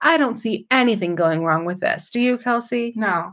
I 0.01 0.17
don't 0.17 0.37
see 0.37 0.67
anything 0.71 1.15
going 1.15 1.45
wrong 1.45 1.65
with 1.65 1.81
this. 1.81 2.11
Do 2.11 2.21
you, 2.21 2.39
Kelsee? 2.39 2.93
No. 2.97 3.33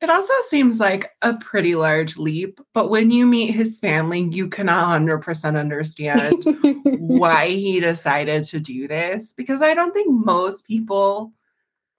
It 0.00 0.08
also 0.08 0.32
seems 0.48 0.80
like 0.80 1.10
a 1.20 1.34
pretty 1.34 1.74
large 1.74 2.16
leap, 2.16 2.58
but 2.72 2.88
when 2.88 3.10
you 3.10 3.26
meet 3.26 3.50
his 3.50 3.76
family, 3.76 4.20
you 4.20 4.48
cannot 4.48 4.98
100% 4.98 5.58
understand 5.58 6.42
why 6.98 7.48
he 7.48 7.80
decided 7.80 8.44
to 8.44 8.60
do 8.60 8.88
this 8.88 9.34
because 9.34 9.60
I 9.60 9.74
don't 9.74 9.92
think 9.92 10.08
most 10.24 10.66
people 10.66 11.34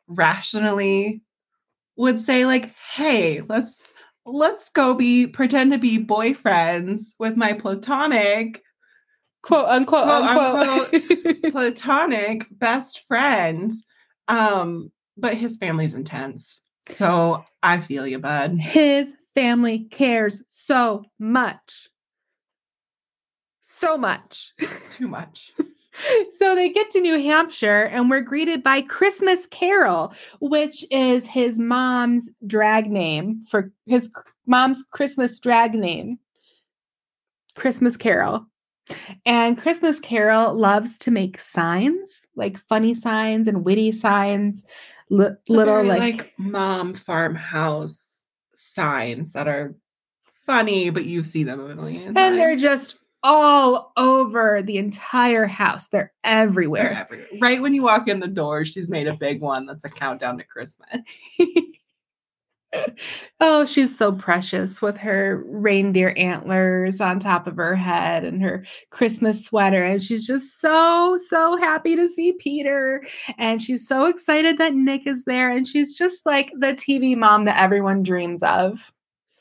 rationally 0.07 1.21
would 1.95 2.19
say 2.19 2.45
like, 2.45 2.73
"Hey, 2.93 3.41
let's 3.47 3.87
let's 4.25 4.71
go 4.71 4.95
be 4.95 5.27
pretend 5.27 5.71
to 5.71 5.77
be 5.77 6.03
boyfriends 6.03 7.13
with 7.19 7.35
my 7.37 7.53
platonic 7.53 8.63
quote 9.43 9.67
unquote, 9.67 10.05
Quote, 10.05 10.23
unquote. 10.23 11.43
platonic 11.51 12.47
best 12.51 13.05
friend." 13.07 13.71
Um, 14.27 14.91
but 15.17 15.35
his 15.35 15.57
family's 15.57 15.93
intense. 15.93 16.61
So 16.91 17.43
I 17.63 17.79
feel 17.79 18.05
you, 18.05 18.19
bud. 18.19 18.59
His 18.59 19.13
family 19.33 19.87
cares 19.91 20.41
so 20.49 21.05
much. 21.19 21.89
So 23.61 23.97
much. 23.97 24.53
Too 24.91 25.07
much. 25.07 25.53
so 26.31 26.55
they 26.55 26.69
get 26.69 26.89
to 26.91 27.01
New 27.01 27.19
Hampshire 27.19 27.83
and 27.85 28.09
we're 28.09 28.21
greeted 28.21 28.63
by 28.63 28.81
Christmas 28.81 29.47
Carol, 29.47 30.13
which 30.39 30.85
is 30.91 31.25
his 31.25 31.57
mom's 31.59 32.29
drag 32.45 32.89
name 32.89 33.41
for 33.49 33.71
his 33.85 34.11
mom's 34.45 34.83
Christmas 34.91 35.39
drag 35.39 35.73
name. 35.73 36.19
Christmas 37.55 37.97
Carol. 37.97 38.45
And 39.25 39.57
Christmas 39.57 39.99
Carol 39.99 40.53
loves 40.53 40.97
to 40.99 41.11
make 41.11 41.39
signs, 41.39 42.25
like 42.35 42.57
funny 42.67 42.95
signs 42.95 43.47
and 43.47 43.63
witty 43.63 43.91
signs, 43.91 44.65
li- 45.11 45.35
little 45.49 45.75
very, 45.75 45.87
like, 45.87 46.33
mom 46.37 46.95
farmhouse 46.95 48.23
signs 48.55 49.33
that 49.33 49.47
are 49.47 49.75
funny, 50.45 50.89
but 50.89 51.05
you 51.05 51.23
see 51.23 51.43
them 51.43 51.59
a 51.59 51.75
million 51.75 52.17
and 52.17 52.39
they're 52.39 52.57
just 52.57 52.97
all 53.23 53.91
over 53.97 54.63
the 54.63 54.77
entire 54.77 55.45
house. 55.45 55.87
They're 55.89 56.11
They're 56.23 56.33
everywhere. 56.33 56.91
everywhere. 56.91 57.27
Right 57.39 57.61
when 57.61 57.73
you 57.75 57.83
walk 57.83 58.07
in 58.07 58.19
the 58.19 58.27
door, 58.27 58.65
she's 58.65 58.89
made 58.89 59.07
a 59.07 59.13
big 59.13 59.41
one 59.41 59.65
that's 59.67 59.85
a 59.85 59.89
countdown 59.89 60.37
to 60.39 60.43
Christmas. 60.43 60.87
oh, 63.39 63.65
she's 63.65 63.97
so 63.97 64.11
precious 64.13 64.81
with 64.81 64.97
her 64.97 65.43
reindeer 65.47 66.13
antlers 66.17 67.01
on 67.01 67.19
top 67.19 67.47
of 67.47 67.57
her 67.57 67.75
head 67.75 68.23
and 68.23 68.41
her 68.41 68.65
Christmas 68.89 69.45
sweater. 69.45 69.83
And 69.83 70.01
she's 70.01 70.25
just 70.25 70.59
so, 70.59 71.17
so 71.27 71.57
happy 71.57 71.95
to 71.95 72.07
see 72.07 72.33
Peter. 72.33 73.03
And 73.37 73.61
she's 73.61 73.87
so 73.87 74.05
excited 74.05 74.57
that 74.57 74.73
Nick 74.73 75.05
is 75.05 75.25
there. 75.25 75.49
And 75.49 75.67
she's 75.67 75.95
just 75.95 76.25
like 76.25 76.51
the 76.57 76.73
TV 76.73 77.17
mom 77.17 77.45
that 77.45 77.61
everyone 77.61 78.03
dreams 78.03 78.43
of. 78.43 78.91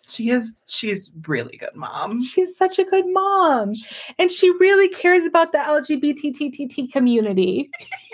She 0.08 0.30
is 0.30 0.60
she's 0.66 1.10
really 1.28 1.56
good 1.56 1.76
mom. 1.76 2.24
She's 2.24 2.56
such 2.56 2.80
a 2.80 2.84
good 2.84 3.04
mom. 3.06 3.74
And 4.18 4.30
she 4.30 4.50
really 4.58 4.88
cares 4.88 5.24
about 5.24 5.52
the 5.52 5.58
LGBTTT 5.58 6.90
community. 6.90 7.70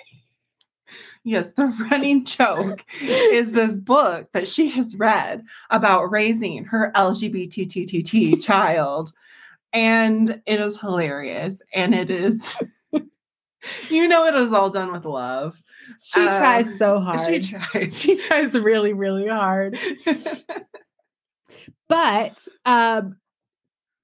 Yes, 1.27 1.55
the 1.55 1.67
running 1.91 2.25
joke 2.25 2.85
is 3.03 3.51
this 3.51 3.77
book 3.79 4.29
that 4.33 4.47
she 4.47 4.69
has 4.69 4.95
read 4.97 5.43
about 5.71 6.05
raising 6.13 6.65
her 6.67 6.93
LGBTTT 6.95 8.41
child. 8.47 9.11
And 9.73 10.41
it 10.47 10.61
is 10.61 10.79
hilarious. 10.81 11.61
And 11.75 11.97
it 11.97 12.11
is, 12.11 12.55
you 13.91 14.07
know, 14.07 14.25
it 14.27 14.37
is 14.37 14.53
all 14.53 14.71
done 14.71 14.93
with 14.93 15.05
love. 15.05 15.61
She 16.01 16.21
Uh, 16.21 16.39
tries 16.39 16.79
so 16.79 17.01
hard. 17.01 17.21
She 17.21 17.41
tries. 17.41 17.99
she 17.99 18.17
tries 18.17 18.55
really, 18.57 18.93
really 18.93 19.27
hard. 19.27 19.77
But 21.89 22.47
um, 22.65 23.17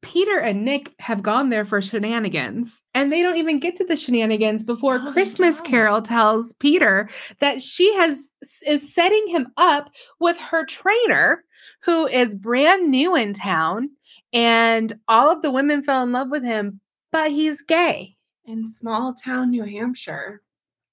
Peter 0.02 0.38
and 0.40 0.64
Nick 0.64 0.92
have 0.98 1.22
gone 1.22 1.50
there 1.50 1.64
for 1.64 1.80
shenanigans, 1.80 2.82
and 3.02 3.12
they 3.12 3.20
don't 3.22 3.36
even 3.36 3.58
get 3.58 3.74
to 3.76 3.84
the 3.84 3.96
shenanigans 3.96 4.62
before 4.62 4.98
they 4.98 5.10
Christmas. 5.10 5.60
Carol 5.60 6.00
tells 6.00 6.52
Peter 6.54 7.10
that 7.40 7.60
she 7.60 7.92
has 7.96 8.28
is 8.64 8.94
setting 8.94 9.26
him 9.26 9.48
up 9.56 9.90
with 10.20 10.38
her 10.38 10.64
trainer, 10.64 11.42
who 11.82 12.06
is 12.06 12.36
brand 12.36 12.90
new 12.90 13.16
in 13.16 13.32
town, 13.32 13.90
and 14.32 14.92
all 15.08 15.30
of 15.30 15.42
the 15.42 15.50
women 15.50 15.82
fell 15.82 16.04
in 16.04 16.12
love 16.12 16.30
with 16.30 16.44
him, 16.44 16.80
but 17.10 17.30
he's 17.32 17.60
gay. 17.62 18.16
In 18.44 18.64
small 18.64 19.14
town 19.14 19.50
New 19.50 19.64
Hampshire, 19.64 20.42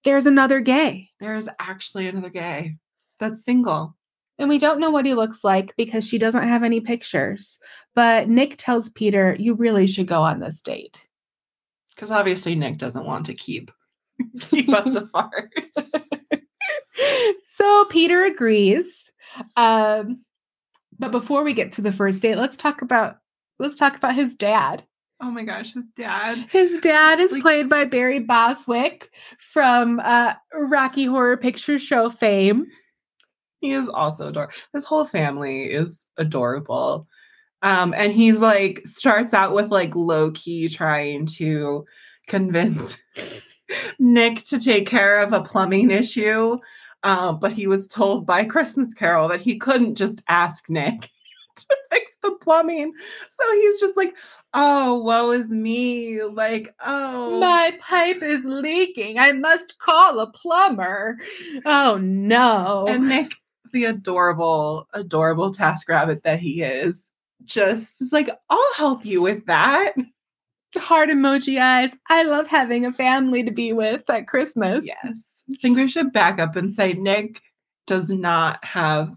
There's 0.03 0.25
another 0.25 0.59
gay. 0.61 1.09
there's 1.19 1.47
actually 1.59 2.07
another 2.07 2.29
gay 2.29 2.77
that's 3.19 3.43
single. 3.45 3.95
And 4.39 4.47
we 4.49 4.57
don't 4.57 4.79
know 4.79 4.89
what 4.89 5.05
he 5.05 5.13
looks 5.13 5.43
like 5.43 5.75
because 5.75 6.07
she 6.07 6.17
doesn't 6.17 6.47
have 6.47 6.63
any 6.63 6.79
pictures. 6.79 7.59
But 7.93 8.29
Nick 8.29 8.55
tells 8.57 8.89
Peter, 8.89 9.35
You 9.37 9.53
really 9.53 9.85
should 9.85 10.07
go 10.07 10.21
on 10.21 10.39
this 10.39 10.61
date. 10.61 11.08
Because 11.99 12.11
obviously 12.11 12.55
Nick 12.55 12.77
doesn't 12.77 13.05
want 13.05 13.25
to 13.25 13.33
keep 13.33 13.71
keep 14.39 14.69
up 14.69 14.85
the 14.85 15.05
farce. 15.07 16.41
so 17.43 17.85
Peter 17.89 18.23
agrees. 18.23 19.11
Um, 19.57 20.23
but 20.97 21.11
before 21.11 21.43
we 21.43 21.53
get 21.53 21.73
to 21.73 21.81
the 21.81 21.91
first 21.91 22.21
date, 22.21 22.37
let's 22.37 22.55
talk 22.55 22.81
about 22.81 23.17
let's 23.59 23.75
talk 23.75 23.97
about 23.97 24.15
his 24.15 24.37
dad. 24.37 24.85
Oh 25.21 25.29
my 25.29 25.43
gosh, 25.43 25.73
his 25.73 25.91
dad. 25.91 26.37
His 26.49 26.77
dad 26.79 27.19
is 27.19 27.33
Like- 27.33 27.41
played 27.41 27.67
by 27.67 27.83
Barry 27.83 28.19
Bostwick 28.19 29.09
from 29.51 29.99
uh, 30.01 30.35
Rocky 30.53 31.03
Horror 31.03 31.35
Picture 31.35 31.77
Show 31.79 32.09
fame. 32.09 32.65
He 33.59 33.73
is 33.73 33.89
also 33.89 34.29
adorable. 34.29 34.53
This 34.73 34.85
whole 34.85 35.03
family 35.03 35.65
is 35.65 36.05
adorable. 36.15 37.09
Um, 37.61 37.93
and 37.95 38.13
he's 38.13 38.39
like 38.39 38.81
starts 38.85 39.33
out 39.33 39.53
with 39.53 39.69
like 39.69 39.95
low 39.95 40.31
key 40.31 40.69
trying 40.69 41.25
to 41.37 41.85
convince 42.27 43.01
Nick 43.99 44.45
to 44.45 44.59
take 44.59 44.87
care 44.87 45.19
of 45.21 45.33
a 45.33 45.41
plumbing 45.41 45.91
issue. 45.91 46.57
Uh, 47.03 47.31
but 47.33 47.51
he 47.51 47.67
was 47.67 47.87
told 47.87 48.25
by 48.25 48.43
Christmas 48.45 48.93
Carol 48.93 49.29
that 49.29 49.41
he 49.41 49.57
couldn't 49.57 49.95
just 49.95 50.21
ask 50.27 50.69
Nick 50.69 51.09
to 51.55 51.77
fix 51.89 52.17
the 52.21 52.31
plumbing. 52.41 52.93
So 53.29 53.53
he's 53.53 53.79
just 53.79 53.95
like, 53.95 54.15
oh, 54.53 55.01
woe 55.01 55.31
is 55.31 55.49
me. 55.49 56.21
Like, 56.23 56.73
oh. 56.85 57.39
My 57.39 57.77
pipe 57.79 58.21
is 58.21 58.43
leaking. 58.43 59.17
I 59.17 59.31
must 59.31 59.79
call 59.79 60.19
a 60.19 60.31
plumber. 60.31 61.17
Oh 61.65 61.97
no. 62.01 62.85
and 62.87 63.07
Nick, 63.07 63.35
the 63.71 63.85
adorable, 63.85 64.87
adorable 64.93 65.53
TaskRabbit 65.53 66.23
that 66.23 66.39
he 66.39 66.63
is, 66.63 67.08
just 67.46 68.01
is 68.01 68.12
like, 68.13 68.29
I'll 68.50 68.74
help 68.75 69.05
you 69.05 69.22
with 69.22 69.46
that. 69.48 69.93
heart 70.77 71.10
emoji 71.10 71.60
eyes. 71.60 71.96
I 72.10 72.24
love 72.24 72.48
having 72.48 72.86
a 72.86 72.93
family 72.93 73.41
to 73.43 73.50
be 73.51 73.74
with 73.74 74.08
at 74.10 74.27
Christmas. 74.27 74.86
Yes. 74.86 75.43
I 75.51 75.55
think 75.62 75.77
we 75.77 75.88
should 75.88 76.12
back 76.13 76.39
up 76.39 76.55
and 76.55 76.72
say 76.72 76.93
Nick 76.93 77.41
does 77.88 78.12
not 78.12 78.63
have 78.63 79.15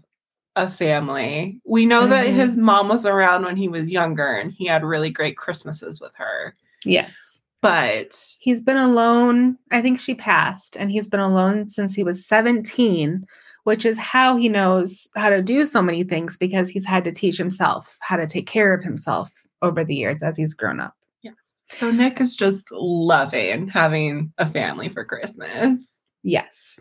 a 0.55 0.69
family. 0.71 1.61
We 1.63 1.85
know 1.85 2.07
that 2.07 2.25
Mhm. 2.25 2.33
his 2.33 2.57
mom 2.57 2.87
was 2.89 3.05
around 3.05 3.43
when 3.45 3.55
he 3.55 3.67
was 3.67 3.87
younger 3.87 4.25
and 4.33 4.51
he 4.51 4.65
had 4.65 4.83
really 4.83 5.11
great 5.11 5.37
Christmases 5.37 6.01
with 6.01 6.11
her. 6.15 6.55
Yes. 6.85 7.41
But 7.61 8.19
He's 8.39 8.63
been 8.63 8.77
alone. 8.77 9.57
I 9.71 9.81
think 9.81 9.99
she 9.99 10.15
passed, 10.15 10.75
and 10.75 10.91
he's 10.91 11.07
been 11.07 11.19
alone 11.21 11.67
since 11.67 11.93
he 11.93 12.03
was 12.03 12.25
17, 12.25 13.25
which 13.63 13.85
is 13.85 13.97
how 13.97 14.35
he 14.35 14.49
knows 14.49 15.09
how 15.15 15.29
to 15.29 15.41
do 15.41 15.65
so 15.65 15.81
many 15.81 16.03
things 16.03 16.37
because 16.37 16.69
he's 16.69 16.85
had 16.85 17.03
to 17.03 17.11
teach 17.11 17.37
himself 17.37 17.97
how 18.01 18.15
to 18.15 18.27
take 18.27 18.47
care 18.47 18.73
of 18.73 18.83
himself 18.83 19.31
over 19.61 19.83
the 19.83 19.95
years 19.95 20.21
as 20.21 20.37
he's 20.37 20.53
grown 20.53 20.79
up. 20.79 20.95
yes. 21.21 21.35
So 21.69 21.89
Nick 21.91 22.19
is 22.21 22.35
just 22.35 22.67
loving 22.71 23.67
having 23.67 24.33
a 24.37 24.45
family 24.45 24.89
for 24.89 25.05
Christmas. 25.05 26.01
Yes. 26.23 26.79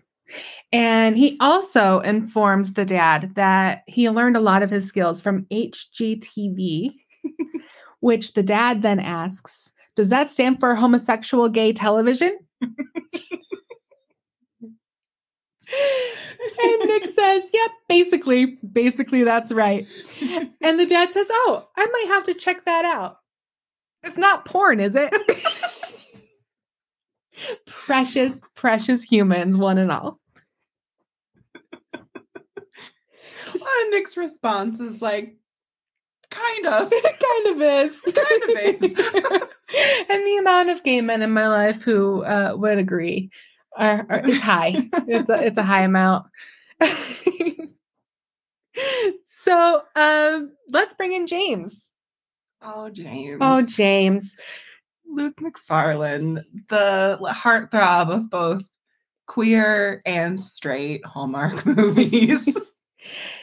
And 0.73 1.17
he 1.17 1.37
also 1.41 2.01
informs 2.01 2.73
the 2.73 2.85
dad 2.85 3.35
that 3.35 3.83
he 3.87 4.09
learned 4.11 4.37
a 4.37 4.41
lot 4.41 4.63
of 4.63 4.71
his 4.71 4.87
skills 4.87 5.21
from 5.21 5.45
HGTV, 5.53 6.95
which 8.01 8.33
the 8.33 8.43
dad 8.43 8.83
then 8.83 8.99
asks, 8.99 9.73
Does 9.95 10.09
that 10.09 10.31
stand 10.31 10.61
for 10.61 10.75
homosexual 10.75 11.49
gay 11.49 11.73
television? 11.73 12.39
and 15.73 16.89
Nick 16.89 17.09
says, 17.09 17.51
Yep, 17.53 17.71
basically, 17.89 18.59
basically, 18.73 19.25
that's 19.25 19.53
right. 19.53 19.87
And 20.61 20.79
the 20.79 20.87
dad 20.87 21.13
says, 21.13 21.27
Oh, 21.31 21.69
I 21.77 21.87
might 21.87 22.07
have 22.09 22.25
to 22.25 22.35
check 22.35 22.65
that 22.65 22.85
out. 22.85 23.19
It's 24.03 24.19
not 24.19 24.45
porn, 24.45 24.81
is 24.81 24.97
it? 24.97 25.15
precious, 27.67 28.41
precious 28.55 29.03
humans, 29.03 29.57
one 29.57 29.79
and 29.79 29.91
all. 29.91 30.19
And 33.55 33.91
Nick's 33.91 34.17
response 34.17 34.81
is 34.81 35.01
like, 35.01 35.37
kind 36.31 36.67
of. 36.67 36.91
kind 37.03 37.47
of 37.47 37.63
is. 37.63 38.01
Kind 38.01 38.43
of 38.43 38.51
is. 38.51 38.83
and 40.11 40.27
the 40.27 40.37
amount 40.41 40.71
of 40.71 40.83
gay 40.83 41.01
men 41.01 41.23
in 41.23 41.31
my 41.31 41.47
life 41.49 41.83
who 41.83 42.25
uh, 42.25 42.55
would 42.57 42.79
agree 42.79 43.31
are, 43.77 44.07
are, 44.09 44.29
is 44.29 44.41
high. 44.41 44.73
it's 45.09 45.31
a 45.31 45.45
it's 45.45 45.59
a 45.59 45.63
high 45.63 45.83
amount. 45.83 46.27
so 49.25 49.83
um, 49.97 50.53
let's 50.71 50.95
bring 50.95 51.13
in 51.13 51.27
James. 51.27 51.91
Oh, 52.63 52.91
James. 52.91 53.39
Oh, 53.41 53.65
James. 53.67 54.37
Luke 55.07 55.41
Macfarlane, 55.41 56.45
the 56.69 57.19
heartthrob 57.21 58.11
of 58.11 58.31
both 58.31 58.63
queer 59.27 60.03
and 60.07 60.41
straight 60.41 61.05
Hallmark 61.05 61.65
movies. 61.77 62.57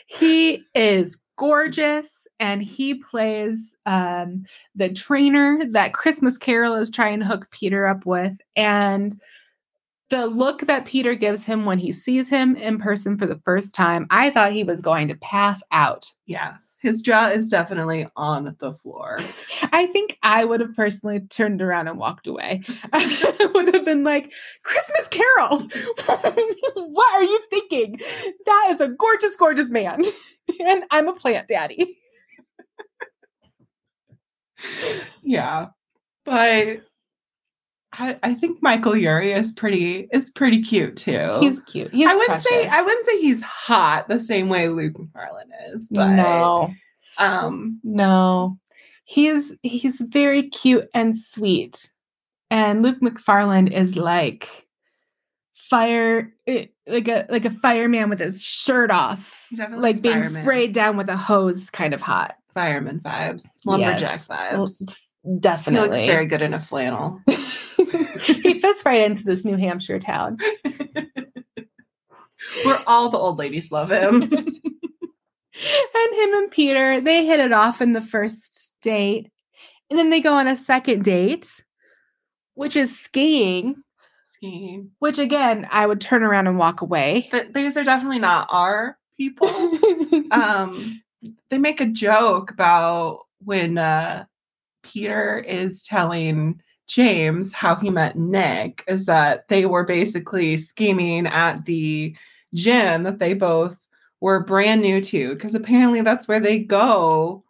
He 0.07 0.63
is 0.73 1.19
gorgeous 1.37 2.27
and 2.39 2.63
he 2.63 2.95
plays 2.95 3.75
um, 3.85 4.45
the 4.73 4.91
trainer 4.91 5.59
that 5.71 5.93
Christmas 5.93 6.37
Carol 6.37 6.75
is 6.75 6.89
trying 6.89 7.19
to 7.19 7.25
hook 7.25 7.51
Peter 7.51 7.85
up 7.85 8.05
with. 8.05 8.33
And 8.55 9.13
the 10.09 10.27
look 10.27 10.61
that 10.61 10.85
Peter 10.85 11.15
gives 11.15 11.43
him 11.43 11.65
when 11.65 11.79
he 11.79 11.91
sees 11.93 12.29
him 12.29 12.55
in 12.55 12.79
person 12.79 13.17
for 13.17 13.25
the 13.25 13.39
first 13.45 13.73
time, 13.75 14.07
I 14.09 14.29
thought 14.29 14.51
he 14.51 14.63
was 14.63 14.81
going 14.81 15.07
to 15.09 15.15
pass 15.15 15.61
out. 15.71 16.05
yeah, 16.25 16.57
his 16.79 17.01
jaw 17.01 17.27
is 17.27 17.49
definitely 17.49 18.07
on 18.15 18.55
the 18.59 18.73
floor. 18.73 19.19
I 19.73 19.87
think 19.87 20.17
I 20.23 20.45
would 20.45 20.61
have 20.61 20.75
personally 20.75 21.19
turned 21.19 21.61
around 21.61 21.87
and 21.89 21.99
walked 21.99 22.25
away. 22.25 22.63
I 22.93 23.49
would 23.53 23.73
have 23.73 23.85
been 23.85 24.03
like, 24.03 24.33
Christmas 24.63 25.07
Carol, 25.09 25.59
what 26.75 27.13
are 27.13 27.23
you 27.23 27.39
thinking? 27.49 27.99
That 28.45 28.67
is 28.71 28.81
a 28.81 28.87
gorgeous, 28.87 29.35
gorgeous 29.35 29.69
man. 29.69 30.03
and 30.59 30.83
I'm 30.91 31.07
a 31.07 31.13
plant 31.13 31.47
daddy. 31.47 31.97
Yeah, 35.21 35.67
but 36.25 36.81
I, 37.93 38.17
I 38.21 38.33
think 38.35 38.61
Michael 38.61 38.95
Urie 38.95 39.33
is 39.33 39.51
pretty 39.51 40.07
is 40.11 40.29
pretty 40.29 40.61
cute 40.61 40.95
too. 40.95 41.37
He's 41.39 41.59
cute. 41.61 41.91
He's 41.91 42.07
I 42.07 42.13
wouldn't 42.15 42.39
say 42.39 42.67
I 42.67 42.81
wouldn't 42.81 43.05
say 43.05 43.19
he's 43.19 43.41
hot 43.41 44.07
the 44.07 44.19
same 44.19 44.47
way 44.47 44.69
Luke 44.69 44.99
Macfarlane 44.99 45.51
is, 45.67 45.87
but 45.89 46.07
no, 46.09 46.71
um, 47.17 47.79
no. 47.83 48.57
He's 49.05 49.55
he's 49.63 49.99
very 50.01 50.49
cute 50.49 50.87
and 50.93 51.17
sweet. 51.17 51.89
And 52.51 52.83
Luke 52.83 53.01
Macfarlane 53.01 53.67
is 53.67 53.95
like 53.95 54.67
fire 55.53 56.31
eh, 56.47 56.65
like 56.87 57.07
a 57.07 57.25
like 57.29 57.45
a 57.45 57.49
fireman 57.49 58.09
with 58.09 58.19
his 58.19 58.41
shirt 58.41 58.91
off. 58.91 59.47
Definitely 59.55 59.93
Like 59.93 60.01
being 60.01 60.21
fireman. 60.21 60.43
sprayed 60.43 60.73
down 60.73 60.95
with 60.97 61.09
a 61.09 61.17
hose 61.17 61.69
kind 61.69 61.93
of 61.93 62.01
hot. 62.01 62.35
fireman 62.53 62.99
vibes, 62.99 63.59
lumberjack 63.65 64.01
Yes. 64.01 64.27
vibes. 64.27 64.95
He 65.23 65.37
Definitely. 65.39 65.89
looks 65.89 66.03
very 66.05 66.25
good 66.25 66.41
in 66.41 66.53
a 66.53 66.61
flannel. 66.61 67.21
he 67.27 68.59
fits 68.59 68.85
right 68.85 69.01
into 69.01 69.23
this 69.23 69.45
New 69.45 69.57
Hampshire 69.57 69.99
town. 69.99 70.37
Where 72.63 72.81
all 72.87 73.09
the 73.09 73.17
old 73.17 73.37
ladies 73.37 73.71
love 73.71 73.91
him. 73.91 74.21
and 74.23 74.31
him 74.31 76.33
and 76.33 76.51
Peter, 76.51 77.01
they 77.01 77.25
hit 77.25 77.39
it 77.39 77.51
off 77.51 77.81
in 77.81 77.93
the 77.93 78.01
first 78.01 78.75
date. 78.81 79.29
And 79.89 79.99
then 79.99 80.09
they 80.09 80.21
go 80.21 80.33
on 80.33 80.47
a 80.47 80.55
second 80.55 81.03
date, 81.03 81.63
which 82.53 82.75
is 82.75 82.97
skiing, 82.97 83.75
Skiing. 84.23 84.91
which 84.99 85.17
again, 85.19 85.67
I 85.71 85.85
would 85.85 85.99
turn 85.99 86.23
around 86.23 86.47
and 86.47 86.57
walk 86.57 86.81
away. 86.81 87.27
Th- 87.31 87.51
these 87.53 87.75
are 87.75 87.83
definitely 87.83 88.19
not 88.19 88.47
our 88.51 88.97
people. 89.17 89.49
um, 90.31 91.01
they 91.49 91.57
make 91.57 91.81
a 91.81 91.87
joke 91.87 92.51
about 92.51 93.21
when 93.43 93.77
uh, 93.77 94.25
Peter 94.83 95.43
is 95.47 95.83
telling 95.83 96.61
James 96.87 97.53
how 97.53 97.75
he 97.75 97.89
met 97.89 98.17
Nick, 98.17 98.83
is 98.87 99.05
that 99.05 99.47
they 99.47 99.65
were 99.65 99.83
basically 99.83 100.57
scheming 100.57 101.27
at 101.27 101.65
the 101.65 102.15
gym 102.53 103.03
that 103.03 103.19
they 103.19 103.33
both 103.33 103.87
were 104.21 104.43
brand 104.43 104.81
new 104.81 105.01
to, 105.01 105.33
because 105.35 105.55
apparently 105.55 106.01
that's 106.01 106.27
where 106.27 106.39
they 106.39 106.59
go 106.59 107.43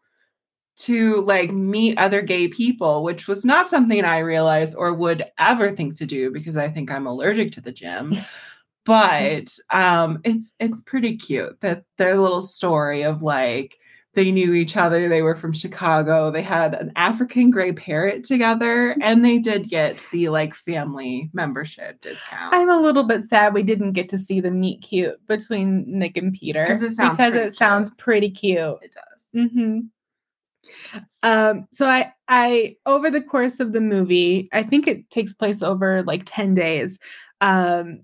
to 0.79 1.21
like 1.23 1.51
meet 1.51 1.97
other 1.97 2.21
gay 2.21 2.47
people, 2.47 3.03
which 3.03 3.27
was 3.27 3.43
not 3.43 3.67
something 3.67 4.05
I 4.05 4.19
realized 4.19 4.75
or 4.77 4.93
would 4.93 5.25
ever 5.37 5.71
think 5.71 5.97
to 5.97 6.05
do 6.05 6.31
because 6.31 6.55
I 6.55 6.69
think 6.69 6.89
I'm 6.89 7.05
allergic 7.05 7.51
to 7.53 7.61
the 7.61 7.71
gym. 7.71 8.15
But 8.85 9.55
um 9.69 10.19
it's 10.23 10.51
it's 10.59 10.81
pretty 10.81 11.15
cute 11.17 11.61
that 11.61 11.83
their 11.97 12.17
little 12.17 12.41
story 12.41 13.03
of 13.03 13.21
like 13.21 13.77
they 14.13 14.31
knew 14.31 14.53
each 14.53 14.75
other, 14.75 15.07
they 15.07 15.21
were 15.21 15.35
from 15.35 15.53
Chicago, 15.53 16.31
they 16.31 16.41
had 16.41 16.73
an 16.73 16.91
African 16.95 17.51
gray 17.51 17.71
parrot 17.71 18.23
together, 18.23 18.95
and 19.01 19.23
they 19.23 19.37
did 19.37 19.69
get 19.69 20.03
the 20.11 20.29
like 20.29 20.55
family 20.55 21.29
membership 21.33 22.01
discount. 22.01 22.53
I'm 22.53 22.69
a 22.69 22.79
little 22.79 23.03
bit 23.03 23.25
sad 23.25 23.53
we 23.53 23.63
didn't 23.63 23.93
get 23.93 24.09
to 24.09 24.17
see 24.19 24.41
the 24.41 24.51
meet 24.51 24.81
cute 24.81 25.25
between 25.27 25.85
Nick 25.87 26.17
and 26.17 26.33
Peter 26.33 26.63
it 26.63 26.91
sounds 26.91 27.17
because 27.17 27.35
it 27.35 27.53
sounds 27.53 27.91
pretty 27.91 28.31
cute. 28.31 28.59
it 28.81 28.95
does. 28.95 29.27
Mm-hmm. 29.35 29.79
Um, 31.23 31.67
so 31.71 31.87
I, 31.87 32.13
I 32.27 32.75
over 32.85 33.09
the 33.09 33.21
course 33.21 33.59
of 33.59 33.73
the 33.73 33.81
movie, 33.81 34.49
I 34.53 34.63
think 34.63 34.87
it 34.87 35.09
takes 35.09 35.33
place 35.33 35.61
over 35.61 36.03
like 36.03 36.23
10 36.25 36.53
days. 36.53 36.99
Um, 37.41 38.01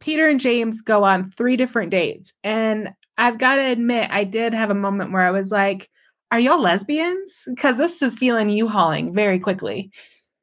Peter 0.00 0.28
and 0.28 0.40
James 0.40 0.82
go 0.82 1.04
on 1.04 1.24
three 1.24 1.56
different 1.56 1.90
dates. 1.90 2.32
And 2.44 2.90
I've 3.18 3.38
got 3.38 3.56
to 3.56 3.62
admit, 3.62 4.08
I 4.10 4.24
did 4.24 4.52
have 4.54 4.70
a 4.70 4.74
moment 4.74 5.12
where 5.12 5.22
I 5.22 5.30
was 5.30 5.50
like, 5.50 5.90
are 6.30 6.38
y'all 6.40 6.60
lesbians? 6.60 7.44
Because 7.48 7.76
this 7.78 8.02
is 8.02 8.18
feeling 8.18 8.50
you 8.50 8.68
hauling 8.68 9.14
very 9.14 9.38
quickly. 9.38 9.90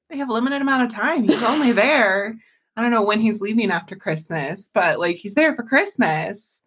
they 0.10 0.18
have 0.18 0.30
a 0.30 0.34
limited 0.34 0.62
amount 0.62 0.84
of 0.84 0.90
time. 0.90 1.24
He's 1.24 1.44
only 1.44 1.72
there. 1.72 2.36
I 2.76 2.82
don't 2.82 2.92
know 2.92 3.04
when 3.04 3.20
he's 3.22 3.42
leaving 3.42 3.70
after 3.70 3.96
Christmas, 3.96 4.70
but 4.74 5.00
like 5.00 5.18
he's 5.18 5.36
there 5.36 5.56
for 5.56 5.64
Christmas. 5.64 6.62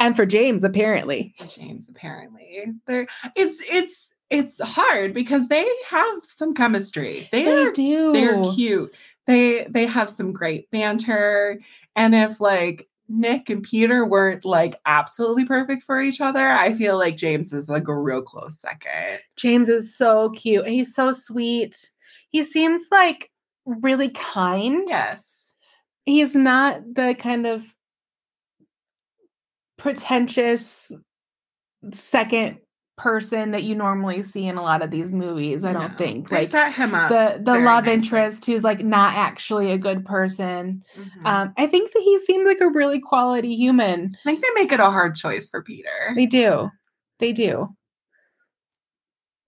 And 0.00 0.16
for 0.16 0.26
James, 0.26 0.64
apparently. 0.64 1.34
James, 1.56 1.88
apparently. 1.88 2.72
They're 2.86 3.06
it's 3.36 3.62
it's 3.70 4.12
it's 4.30 4.60
hard 4.60 5.14
because 5.14 5.48
they 5.48 5.66
have 5.88 6.22
some 6.24 6.54
chemistry. 6.54 7.28
They, 7.32 7.44
They 7.44 7.52
are 7.62 7.72
do. 7.72 8.12
they're 8.12 8.42
cute. 8.54 8.92
They 9.26 9.64
they 9.68 9.86
have 9.86 10.08
some 10.10 10.32
great 10.32 10.70
banter. 10.70 11.60
And 11.94 12.14
if 12.14 12.40
like 12.40 12.87
Nick 13.08 13.48
and 13.48 13.62
Peter 13.62 14.04
weren't 14.04 14.44
like 14.44 14.76
absolutely 14.86 15.44
perfect 15.44 15.84
for 15.84 16.00
each 16.00 16.20
other, 16.20 16.46
I 16.46 16.74
feel 16.74 16.98
like 16.98 17.16
James 17.16 17.52
is 17.52 17.68
like 17.68 17.88
a 17.88 17.96
real 17.96 18.22
close 18.22 18.60
second. 18.60 19.20
James 19.36 19.68
is 19.68 19.96
so 19.96 20.30
cute. 20.30 20.66
He's 20.66 20.94
so 20.94 21.12
sweet. 21.12 21.90
He 22.30 22.44
seems 22.44 22.82
like 22.90 23.30
really 23.64 24.10
kind. 24.10 24.84
Yes. 24.88 25.52
He's 26.04 26.34
not 26.34 26.82
the 26.94 27.14
kind 27.18 27.46
of 27.46 27.64
pretentious 29.78 30.90
second 31.92 32.58
person 32.98 33.52
that 33.52 33.62
you 33.62 33.74
normally 33.74 34.22
see 34.22 34.46
in 34.46 34.56
a 34.58 34.62
lot 34.62 34.82
of 34.82 34.90
these 34.90 35.12
movies. 35.12 35.64
I 35.64 35.72
don't 35.72 35.92
No. 35.92 35.96
think 35.98 36.28
they 36.28 36.38
like 36.40 36.48
set 36.48 36.72
him 36.74 36.94
up. 36.94 37.08
the 37.08 37.40
the 37.42 37.58
love 37.60 37.84
nicely. 37.86 37.92
interest 37.94 38.44
who's 38.46 38.64
like 38.64 38.80
not 38.84 39.14
actually 39.14 39.70
a 39.70 39.78
good 39.78 40.04
person. 40.04 40.82
Mhm. 40.96 41.24
Um, 41.26 41.54
I 41.56 41.66
think 41.66 41.92
that 41.92 42.02
he 42.02 42.18
seems 42.20 42.44
like 42.46 42.60
a 42.60 42.68
really 42.68 43.00
quality 43.00 43.54
human. 43.54 44.10
I 44.26 44.30
think 44.30 44.42
they 44.42 44.48
make 44.54 44.72
it 44.72 44.80
a 44.80 44.90
hard 44.90 45.14
choice 45.14 45.48
for 45.48 45.62
Peter. 45.62 45.88
They 46.14 46.26
do, 46.26 46.70
they 47.20 47.32
do. 47.32 47.68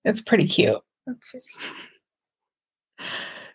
It's 0.05 0.21
pretty 0.23 0.47
cute. 0.47 0.81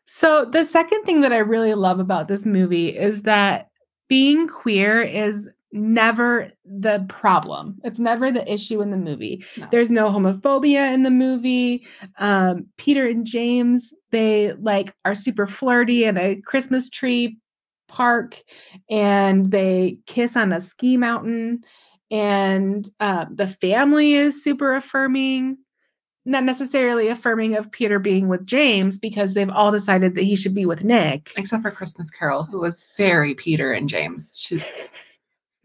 So 0.05 0.45
the 0.45 0.63
second 0.65 1.03
thing 1.03 1.21
that 1.21 1.33
I 1.33 1.39
really 1.39 1.73
love 1.73 1.99
about 1.99 2.27
this 2.27 2.45
movie 2.45 2.89
is 2.95 3.23
that 3.23 3.69
being 4.07 4.47
queer 4.47 5.01
is 5.01 5.49
never 5.75 6.51
the 6.63 7.05
problem. 7.09 7.79
It's 7.83 7.99
never 7.99 8.31
the 8.31 8.51
issue 8.51 8.81
in 8.81 8.91
the 8.91 8.97
movie. 8.97 9.43
No. 9.57 9.67
There's 9.71 9.91
no 9.91 10.09
homophobia 10.09 10.93
in 10.93 11.03
the 11.03 11.11
movie. 11.11 11.85
Um, 12.17 12.67
Peter 12.77 13.07
and 13.07 13.25
James, 13.25 13.93
they 14.11 14.53
like 14.53 14.93
are 15.03 15.15
super 15.15 15.45
flirty 15.45 16.05
in 16.05 16.17
a 16.17 16.35
Christmas 16.45 16.89
tree 16.89 17.37
park 17.87 18.41
and 18.89 19.51
they 19.51 19.99
kiss 20.07 20.35
on 20.35 20.51
a 20.51 20.61
ski 20.61 20.97
mountain 20.97 21.63
and 22.09 22.89
uh, 22.99 23.25
the 23.31 23.47
family 23.47 24.13
is 24.13 24.43
super 24.43 24.73
affirming 24.73 25.57
not 26.25 26.43
necessarily 26.43 27.07
affirming 27.07 27.55
of 27.55 27.71
Peter 27.71 27.99
being 27.99 28.27
with 28.27 28.45
James 28.45 28.97
because 28.97 29.33
they've 29.33 29.49
all 29.49 29.71
decided 29.71 30.15
that 30.15 30.23
he 30.23 30.35
should 30.35 30.55
be 30.55 30.65
with 30.65 30.83
Nick. 30.83 31.31
Except 31.37 31.61
for 31.61 31.69
Christmas 31.69 32.09
Carol, 32.09 32.43
who 32.43 32.59
was 32.59 32.87
very 32.97 33.35
Peter 33.35 33.71
and 33.71 33.87
James. 33.87 34.35
She, 34.35 34.63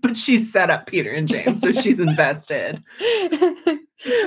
but 0.03 0.17
she's 0.17 0.53
set 0.53 0.71
up 0.71 0.87
Peter 0.87 1.11
and 1.13 1.29
James, 1.29 1.61
so 1.61 1.73
she's 1.73 1.99
invested. 2.01 2.83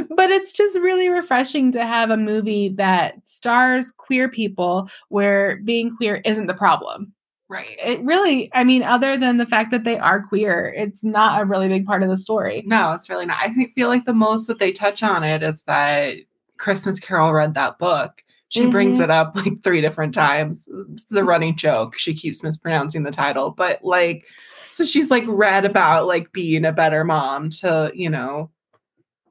but 0.10 0.30
it's 0.30 0.52
just 0.52 0.78
really 0.80 1.10
refreshing 1.10 1.72
to 1.72 1.86
have 1.86 2.10
a 2.10 2.18
movie 2.18 2.70
that 2.70 3.28
stars 3.28 3.92
queer 3.92 4.30
people 4.30 4.90
where 5.10 5.58
being 5.64 5.96
queer 5.96 6.22
isn't 6.26 6.48
the 6.48 6.54
problem. 6.54 7.14
Right. 7.50 7.78
It 7.84 8.02
really, 8.04 8.50
I 8.54 8.64
mean, 8.64 8.82
other 8.84 9.16
than 9.18 9.38
the 9.38 9.46
fact 9.46 9.72
that 9.72 9.84
they 9.84 9.98
are 10.00 10.24
queer, 10.24 10.74
it's 10.76 11.04
not 11.04 11.42
a 11.42 11.46
really 11.46 11.68
big 11.68 11.86
part 11.86 12.02
of 12.02 12.10
the 12.10 12.18
story. 12.18 12.64
No, 12.66 12.94
it's 12.94 13.10
really 13.10 13.26
not. 13.26 13.38
I 13.42 13.50
think 13.50 13.76
feel 13.76 13.90
like 13.90 14.06
the 14.06 14.14
most 14.14 14.48
that 14.48 14.60
they 14.60 14.72
touch 14.72 15.04
on 15.04 15.24
it 15.24 15.44
is 15.44 15.62
that 15.64 16.16
Christmas 16.58 17.00
Carol 17.00 17.34
read 17.34 17.54
that 17.54 17.78
book. 17.78 18.24
She 18.50 18.68
brings 18.68 19.00
Mhm. 19.00 19.04
it 19.06 19.10
up 19.12 19.36
like 19.36 19.64
three 19.64 19.82
different 19.82 20.14
times. 20.14 20.68
It's 20.94 21.06
the 21.06 21.24
running 21.24 21.56
joke. 21.56 21.98
She 21.98 22.14
keeps 22.14 22.44
mispronouncing 22.44 23.02
the 23.04 23.12
title, 23.12 23.50
but 23.52 23.84
like, 23.84 24.26
so 24.74 24.84
she's 24.84 25.12
like 25.12 25.24
read 25.28 25.66
about 25.66 26.08
like 26.08 26.32
being 26.32 26.66
a 26.66 26.72
better 26.74 27.04
mom 27.04 27.50
to 27.50 27.92
you 27.94 28.10
know 28.10 28.50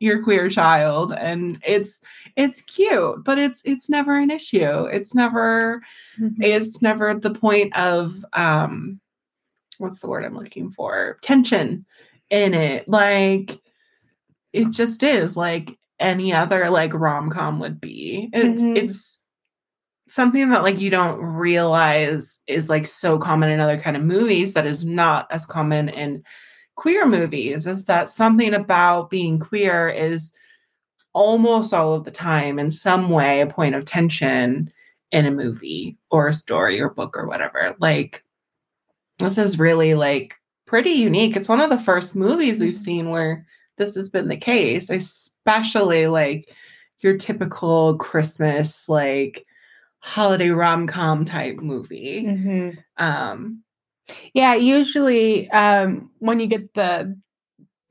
your 0.01 0.23
queer 0.23 0.49
child, 0.49 1.13
and 1.17 1.59
it's 1.67 2.01
it's 2.37 2.61
cute, 2.63 3.23
but 3.25 3.39
it's 3.39 3.63
it's 3.65 3.89
never 3.89 4.17
an 4.17 4.31
issue. 4.31 4.85
It's 4.87 5.15
never 5.15 5.83
it's 6.41 6.83
never 6.83 7.15
the 7.15 7.31
point 7.35 7.77
of 7.77 8.25
um 8.33 9.01
what's 9.79 9.99
the 10.01 10.07
word 10.07 10.25
i'm 10.25 10.37
looking 10.37 10.71
for 10.71 11.17
tension 11.23 11.85
in 12.31 12.53
it 12.55 12.87
like 12.89 13.59
it 14.53 14.71
just 14.71 15.03
is 15.03 15.37
like 15.37 15.77
any 15.99 16.33
other 16.33 16.69
like 16.71 16.93
rom-com 16.95 17.59
would 17.59 17.81
be 17.81 18.29
it's, 18.33 18.63
Mhm. 18.63 18.77
it's 18.77 19.27
something 20.13 20.51
that 20.51 20.63
like 20.63 20.79
you 20.79 20.91
don't 20.91 21.19
realize 21.21 22.41
is 22.47 22.69
like 22.69 22.87
so 22.87 23.19
common 23.19 23.51
in 23.51 23.61
other 23.61 23.79
kind 23.79 23.97
of 23.97 24.03
movies 24.03 24.53
that 24.53 24.67
is 24.67 24.85
not 24.85 25.27
as 25.31 25.47
common 25.47 25.89
in 25.89 26.23
queer 26.75 27.07
movies 27.07 27.67
is 27.67 27.87
that 27.87 28.11
something 28.11 28.53
about 28.53 29.09
being 29.09 29.39
queer 29.39 29.89
is 29.89 30.35
almost 31.15 31.73
all 31.73 31.95
of 31.95 32.05
the 32.05 32.11
time 32.11 32.59
in 32.59 32.71
some 32.71 33.09
way 33.09 33.41
a 33.41 33.47
point 33.47 33.75
of 33.75 33.87
tension 33.87 34.71
in 35.13 35.25
a 35.25 35.31
movie 35.31 35.97
or 36.11 36.29
a 36.29 36.35
story 36.35 36.79
or 36.79 36.91
book 36.91 37.17
or 37.17 37.27
whatever. 37.27 37.75
Like 37.79 38.23
this 39.19 39.39
is 39.39 39.59
really 39.59 39.95
like 39.95 40.35
pretty 40.67 40.91
unique. 40.91 41.37
It's 41.37 41.49
one 41.49 41.61
of 41.61 41.71
the 41.71 41.79
first 41.79 42.15
movies 42.15 42.61
we've 42.61 42.75
mm-hmm. 42.75 42.85
seen 42.85 43.11
where 43.11 43.47
this 43.79 43.95
has 43.95 44.11
been 44.11 44.29
the 44.29 44.37
case, 44.37 44.91
especially 44.91 46.07
like 46.07 46.55
your 46.99 47.17
typical 47.17 47.97
Christmas 47.97 48.91
like 48.91 49.47
holiday 50.05 50.51
rom-com 50.51 51.25
type 51.25 51.57
movie. 51.59 52.25
Mhm. 52.27 52.79
Um 52.99 53.63
Yeah, 54.35 54.55
usually 54.55 55.49
um, 55.51 56.11
when 56.19 56.41
you 56.41 56.47
get 56.49 56.75
the 56.75 57.17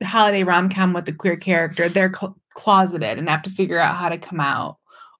holiday 0.04 0.42
rom 0.44 0.68
com 0.68 0.92
with 0.92 1.06
the 1.06 1.12
queer 1.12 1.36
character, 1.36 1.88
they're 1.88 2.12
cl- 2.12 2.36
closeted 2.54 3.18
and 3.18 3.28
have 3.30 3.42
to 3.42 3.50
figure 3.50 3.78
out 3.78 3.96
how 3.96 4.08
to 4.10 4.18
come 4.18 4.40
out, 4.40 4.76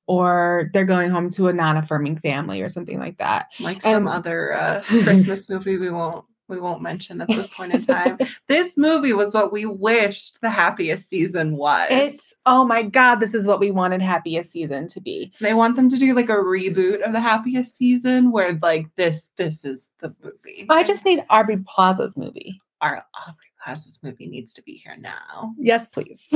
or 0.06 0.68
they're 0.74 0.84
going 0.84 1.10
home 1.10 1.30
to 1.30 1.48
a 1.48 1.52
non 1.52 1.76
affirming 1.78 2.18
family 2.18 2.60
or 2.60 2.68
something 2.68 2.98
like 2.98 3.16
that. 3.18 3.46
like 3.58 3.80
some 3.80 4.06
And- 4.06 4.08
other 4.08 4.52
uh, 4.52 4.82
Christmas 4.86 5.48
movie 5.48 5.78
we 5.78 5.88
won't 5.90 6.24
we 6.52 6.60
won't 6.60 6.82
mention 6.82 7.20
at 7.20 7.28
this 7.28 7.48
point 7.48 7.72
in 7.72 7.82
time. 7.82 8.18
this 8.46 8.76
movie 8.76 9.12
was 9.12 9.34
what 9.34 9.50
we 9.50 9.64
wished 9.64 10.40
the 10.40 10.50
happiest 10.50 11.08
season 11.08 11.56
was. 11.56 11.88
It's 11.90 12.34
oh 12.46 12.64
my 12.64 12.82
god, 12.82 13.16
this 13.16 13.34
is 13.34 13.46
what 13.46 13.58
we 13.58 13.70
wanted 13.70 14.02
happiest 14.02 14.52
season 14.52 14.86
to 14.88 15.00
be. 15.00 15.32
they 15.40 15.54
want 15.54 15.76
them 15.76 15.88
to 15.88 15.96
do 15.96 16.14
like 16.14 16.28
a 16.28 16.34
reboot 16.34 17.00
of 17.00 17.12
the 17.12 17.20
happiest 17.20 17.76
season 17.76 18.30
where 18.30 18.58
like 18.62 18.94
this 18.96 19.30
this 19.36 19.64
is 19.64 19.90
the 20.00 20.14
movie. 20.22 20.66
I 20.68 20.84
just 20.84 21.04
need 21.04 21.24
Aubrey 21.30 21.58
Plaza's 21.66 22.16
movie. 22.16 22.58
our 22.80 23.04
Aubrey 23.26 23.50
Plaza's 23.64 24.00
movie 24.02 24.26
needs 24.26 24.52
to 24.54 24.62
be 24.62 24.74
here 24.74 24.96
now. 24.98 25.54
Yes, 25.58 25.86
please. 25.86 26.32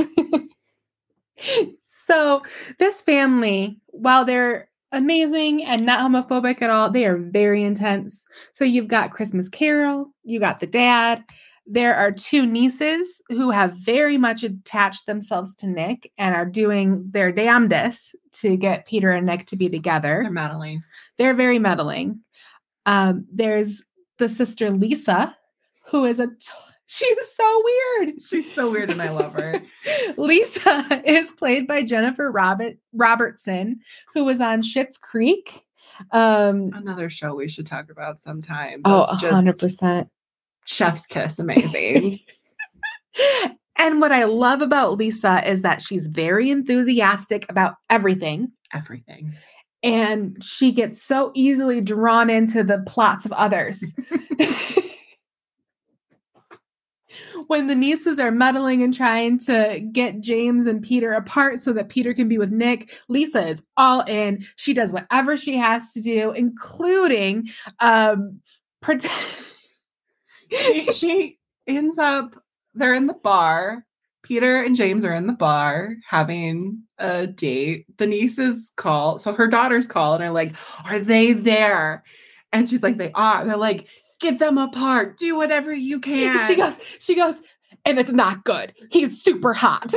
so, 1.83 2.41
this 2.79 3.01
family, 3.01 3.79
while 3.87 4.25
they're 4.25 4.69
amazing 4.91 5.63
and 5.63 5.85
not 5.85 5.99
homophobic 5.99 6.61
at 6.61 6.69
all, 6.69 6.89
they 6.89 7.05
are 7.05 7.17
very 7.17 7.63
intense. 7.63 8.25
So, 8.53 8.63
you've 8.63 8.87
got 8.87 9.11
Christmas 9.11 9.49
Carol, 9.49 10.11
you 10.23 10.39
got 10.39 10.59
the 10.59 10.67
dad. 10.67 11.23
There 11.69 11.95
are 11.95 12.13
two 12.13 12.45
nieces 12.45 13.21
who 13.27 13.51
have 13.51 13.73
very 13.73 14.17
much 14.17 14.43
attached 14.43 15.05
themselves 15.05 15.53
to 15.57 15.67
Nick 15.67 16.09
and 16.17 16.33
are 16.33 16.45
doing 16.45 17.09
their 17.11 17.29
damnedest 17.33 18.15
to 18.35 18.55
get 18.55 18.87
Peter 18.87 19.11
and 19.11 19.25
Nick 19.25 19.47
to 19.47 19.57
be 19.57 19.67
together. 19.67 20.21
They're 20.23 20.31
meddling. 20.31 20.81
They're 21.17 21.33
very 21.33 21.59
meddling. 21.59 22.21
Um, 22.85 23.25
there's 23.33 23.83
the 24.17 24.29
sister 24.29 24.71
Lisa, 24.71 25.37
who 25.89 26.05
is 26.05 26.21
a 26.21 26.29
she's 26.87 27.31
so 27.35 27.63
weird. 27.99 28.21
She's 28.21 28.51
so 28.53 28.71
weird 28.71 28.89
and 28.89 29.01
I 29.01 29.09
love 29.09 29.33
her. 29.33 29.61
Lisa 30.17 31.01
is 31.05 31.31
played 31.31 31.67
by 31.67 31.83
Jennifer 31.83 32.31
Robert 32.31 32.77
Robertson, 32.93 33.79
who 34.13 34.23
was 34.25 34.41
on 34.41 34.61
Schitt's 34.61 34.97
Creek. 34.97 35.63
Um, 36.11 36.71
Another 36.73 37.09
show 37.09 37.35
we 37.35 37.47
should 37.47 37.65
talk 37.67 37.91
about 37.91 38.19
sometime. 38.19 38.81
oh, 38.85 39.05
That's 39.11 39.33
hundred 39.33 39.57
percent. 39.59 40.09
Chef's 40.65 41.05
kiss, 41.05 41.37
amazing. 41.39 42.19
And 43.79 44.01
what 44.01 44.11
I 44.11 44.23
love 44.23 44.61
about 44.63 44.97
Lisa 44.97 45.47
is 45.47 45.61
that 45.61 45.81
she's 45.81 46.07
very 46.07 46.49
enthusiastic 46.49 47.45
about 47.47 47.75
everything. 47.91 48.51
Everything. 48.73 49.33
and 49.83 50.43
she 50.43 50.71
gets 50.71 51.01
so 51.01 51.31
easily 51.35 51.79
drawn 51.79 52.29
into 52.31 52.63
the 52.63 52.79
plots 52.87 53.23
of 53.23 53.31
others. 53.33 53.83
when 57.47 57.67
the 57.67 57.75
nieces 57.75 58.19
are 58.19 58.31
meddling 58.31 58.83
and 58.83 58.93
trying 58.93 59.39
to 59.39 59.85
get 59.91 60.21
James 60.21 60.67
and 60.67 60.81
Peter 60.81 61.13
apart 61.13 61.59
so 61.59 61.73
that 61.73 61.89
Peter 61.89 62.13
can 62.13 62.27
be 62.27 62.37
with 62.37 62.51
Nick, 62.51 62.93
Lisa 63.09 63.47
is 63.47 63.63
all 63.77 64.01
in. 64.01 64.45
She 64.55 64.73
does 64.73 64.93
whatever 64.93 65.37
she 65.37 65.55
has 65.55 65.93
to 65.93 66.01
do, 66.01 66.31
including 66.31 67.49
um 67.79 68.41
pretend. 68.81 69.13
she, 70.49 70.85
she 70.93 71.39
ends 71.65 71.97
up 71.97 72.35
they're 72.73 72.93
in 72.93 73.07
the 73.07 73.13
bar 73.13 73.85
peter 74.23 74.61
and 74.61 74.75
james 74.75 75.03
are 75.03 75.13
in 75.13 75.27
the 75.27 75.33
bar 75.33 75.95
having 76.07 76.81
a 76.99 77.27
date 77.27 77.85
the 77.97 78.07
nieces 78.07 78.71
call 78.77 79.19
so 79.19 79.33
her 79.33 79.47
daughters 79.47 79.87
call 79.87 80.13
and 80.13 80.23
are 80.23 80.31
like 80.31 80.55
are 80.85 80.99
they 80.99 81.33
there 81.33 82.03
and 82.53 82.69
she's 82.69 82.83
like 82.83 82.97
they 82.97 83.11
are 83.13 83.43
they're 83.45 83.57
like 83.57 83.87
get 84.19 84.39
them 84.39 84.57
apart 84.57 85.17
do 85.17 85.35
whatever 85.35 85.73
you 85.73 85.99
can 85.99 86.47
she 86.47 86.55
goes, 86.55 86.79
she 86.99 87.15
goes, 87.15 87.41
and 87.85 87.99
it's 87.99 88.11
not 88.11 88.43
good. 88.43 88.73
He's 88.91 89.21
super 89.21 89.53
hot. 89.53 89.93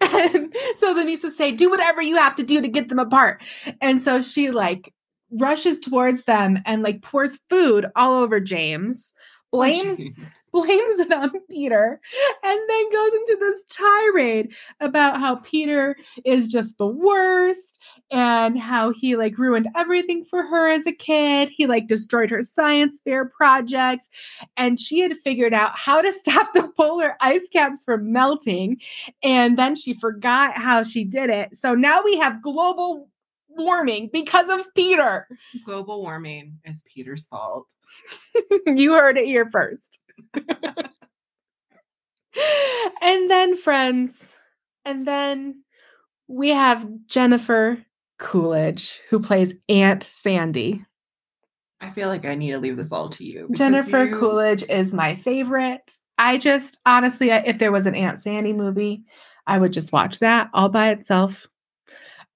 and 0.00 0.54
so 0.76 0.94
the 0.94 1.04
nieces 1.04 1.36
say, 1.36 1.52
do 1.52 1.70
whatever 1.70 2.02
you 2.02 2.16
have 2.16 2.34
to 2.36 2.42
do 2.42 2.60
to 2.60 2.68
get 2.68 2.88
them 2.88 2.98
apart. 2.98 3.42
And 3.80 4.00
so 4.00 4.20
she 4.20 4.50
like 4.50 4.92
rushes 5.30 5.78
towards 5.78 6.24
them 6.24 6.58
and 6.66 6.82
like 6.82 7.02
pours 7.02 7.38
food 7.48 7.86
all 7.96 8.14
over 8.14 8.40
James, 8.40 9.14
blames 9.50 9.98
blames 10.52 10.98
it 11.00 11.12
on 11.12 11.32
Peter, 11.48 12.00
and 12.44 12.60
then 12.68 12.92
goes 12.92 13.14
into 13.14 13.36
this 13.40 13.64
tirade 13.64 14.54
about 14.80 15.18
how 15.18 15.36
Peter 15.36 15.96
is 16.24 16.48
just 16.48 16.78
the 16.78 16.86
worst 16.86 17.80
and 18.10 18.58
how 18.58 18.92
he 18.92 19.16
like 19.16 19.38
ruined 19.38 19.68
everything 19.76 20.24
for 20.24 20.42
her 20.42 20.68
as 20.68 20.86
a 20.86 20.92
kid. 20.92 21.48
He 21.48 21.66
like 21.66 21.88
destroyed 21.88 22.30
her 22.30 22.42
science 22.42 23.00
fair 23.04 23.24
project, 23.24 24.08
and 24.56 24.78
she 24.78 25.00
had 25.00 25.18
figured 25.18 25.54
out 25.54 25.76
how 25.76 26.00
to 26.00 26.12
stop 26.12 26.52
the 26.54 26.68
polar 26.76 27.16
ice 27.20 27.48
caps 27.52 27.84
from 27.84 28.12
melting, 28.12 28.80
and 29.22 29.58
then 29.58 29.76
she 29.76 29.94
forgot 29.94 30.54
how 30.54 30.82
she 30.82 31.04
did 31.04 31.28
it. 31.28 31.56
So 31.56 31.74
now 31.74 32.02
we 32.04 32.16
have 32.18 32.42
global 32.42 33.09
warming 33.56 34.10
because 34.12 34.48
of 34.48 34.66
Peter. 34.74 35.26
Global 35.64 36.00
warming 36.02 36.58
is 36.64 36.82
Peter's 36.82 37.26
fault. 37.26 37.66
you 38.66 38.92
heard 38.94 39.18
it 39.18 39.26
here 39.26 39.48
first. 39.50 40.02
and 43.02 43.30
then, 43.30 43.56
friends, 43.56 44.36
and 44.84 45.06
then 45.06 45.62
we 46.28 46.50
have 46.50 46.86
Jennifer 47.06 47.84
Coolidge, 48.18 49.00
who 49.08 49.20
plays 49.20 49.54
Aunt 49.68 50.02
Sandy. 50.02 50.84
I 51.80 51.90
feel 51.90 52.08
like 52.08 52.26
I 52.26 52.34
need 52.34 52.50
to 52.52 52.58
leave 52.58 52.76
this 52.76 52.92
all 52.92 53.08
to 53.10 53.24
you. 53.24 53.48
Jennifer 53.52 54.04
you- 54.04 54.18
Coolidge 54.18 54.62
is 54.68 54.92
my 54.92 55.16
favorite. 55.16 55.96
I 56.18 56.36
just 56.36 56.78
honestly, 56.84 57.32
I- 57.32 57.38
if 57.38 57.58
there 57.58 57.72
was 57.72 57.86
an 57.86 57.94
Aunt 57.94 58.18
Sandy 58.18 58.52
movie, 58.52 59.04
I 59.46 59.58
would 59.58 59.72
just 59.72 59.92
watch 59.92 60.18
that 60.18 60.50
all 60.52 60.68
by 60.68 60.90
itself. 60.90 61.46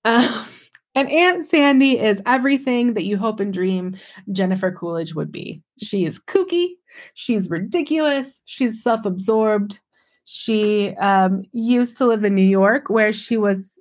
Um, 0.07 0.47
and 0.95 1.09
Aunt 1.11 1.45
Sandy 1.45 1.99
is 1.99 2.23
everything 2.27 2.95
that 2.95 3.05
you 3.05 3.17
hope 3.17 3.41
and 3.41 3.53
dream 3.53 3.97
Jennifer 4.33 4.71
Coolidge 4.71 5.15
would 5.15 5.33
be. 5.33 5.63
She 5.83 6.05
is 6.05 6.19
kooky, 6.19 6.75
she's 7.15 7.51
ridiculous, 7.51 8.41
she's 8.45 8.83
self 8.83 9.05
absorbed. 9.05 9.81
She 10.25 10.95
um, 10.97 11.43
used 11.53 11.99
to 11.99 12.07
live 12.07 12.25
in 12.25 12.35
New 12.35 12.43
York, 12.43 12.89
where 12.89 13.13
she 13.13 13.37
was, 13.37 13.79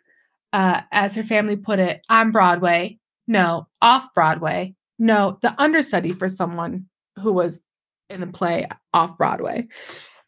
uh, 0.51 0.81
as 0.91 1.15
her 1.15 1.23
family 1.23 1.55
put 1.55 1.79
it, 1.79 2.01
on 2.09 2.31
Broadway. 2.31 2.99
No, 3.27 3.67
off 3.81 4.13
Broadway. 4.13 4.75
No, 4.99 5.37
the 5.41 5.59
understudy 5.61 6.13
for 6.13 6.27
someone 6.27 6.87
who 7.17 7.31
was 7.31 7.61
in 8.09 8.19
the 8.19 8.27
play 8.27 8.67
off 8.93 9.17
Broadway. 9.17 9.67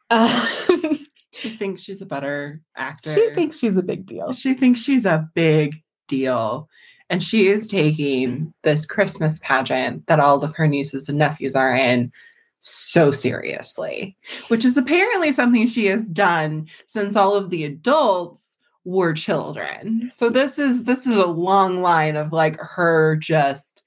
Um, 0.10 0.48
She 1.36 1.50
thinks 1.50 1.82
she's 1.82 2.02
a 2.02 2.06
better 2.06 2.62
actor. 2.78 3.14
she 3.14 3.36
thinks 3.36 3.60
she's 3.60 3.76
a 3.76 3.84
big 3.84 4.06
deal. 4.06 4.32
she 4.32 4.54
thinks 4.54 4.80
she's 4.80 5.06
a 5.06 5.28
big 5.36 5.76
deal. 6.08 6.70
And 7.10 7.22
she 7.22 7.48
is 7.48 7.68
taking 7.68 8.54
this 8.64 8.86
Christmas 8.86 9.40
pageant 9.40 10.08
that 10.08 10.20
all 10.20 10.44
of 10.44 10.56
her 10.56 10.68
nieces 10.68 11.08
and 11.08 11.20
nephews 11.20 11.56
are 11.56 11.74
in 11.74 12.12
so 12.60 13.12
seriously, 13.12 14.18
which 14.48 14.66
is 14.66 14.76
apparently 14.76 15.32
something 15.32 15.68
she 15.68 15.86
has 15.86 16.10
done 16.10 16.68
since 16.88 17.16
all 17.16 17.36
of 17.36 17.52
the 17.52 17.64
adults 17.64 18.58
were 18.86 19.14
children. 19.14 20.10
So 20.12 20.30
this 20.30 20.58
is 20.58 20.86
this 20.86 21.06
is 21.06 21.16
a 21.16 21.28
long 21.28 21.82
line 21.82 22.16
of 22.16 22.32
like 22.32 22.58
her 22.60 23.16
just 23.18 23.84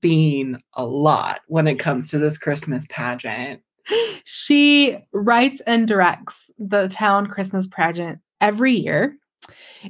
being 0.00 0.60
a 0.74 0.84
lot 0.84 1.40
when 1.48 1.66
it 1.66 1.78
comes 1.78 2.10
to 2.10 2.18
this 2.18 2.38
Christmas 2.38 2.84
pageant. 2.88 3.62
She 4.24 4.98
writes 5.12 5.60
and 5.66 5.88
directs 5.88 6.50
the 6.58 6.88
town 6.88 7.26
Christmas 7.26 7.66
pageant 7.66 8.20
every 8.40 8.74
year. 8.74 9.16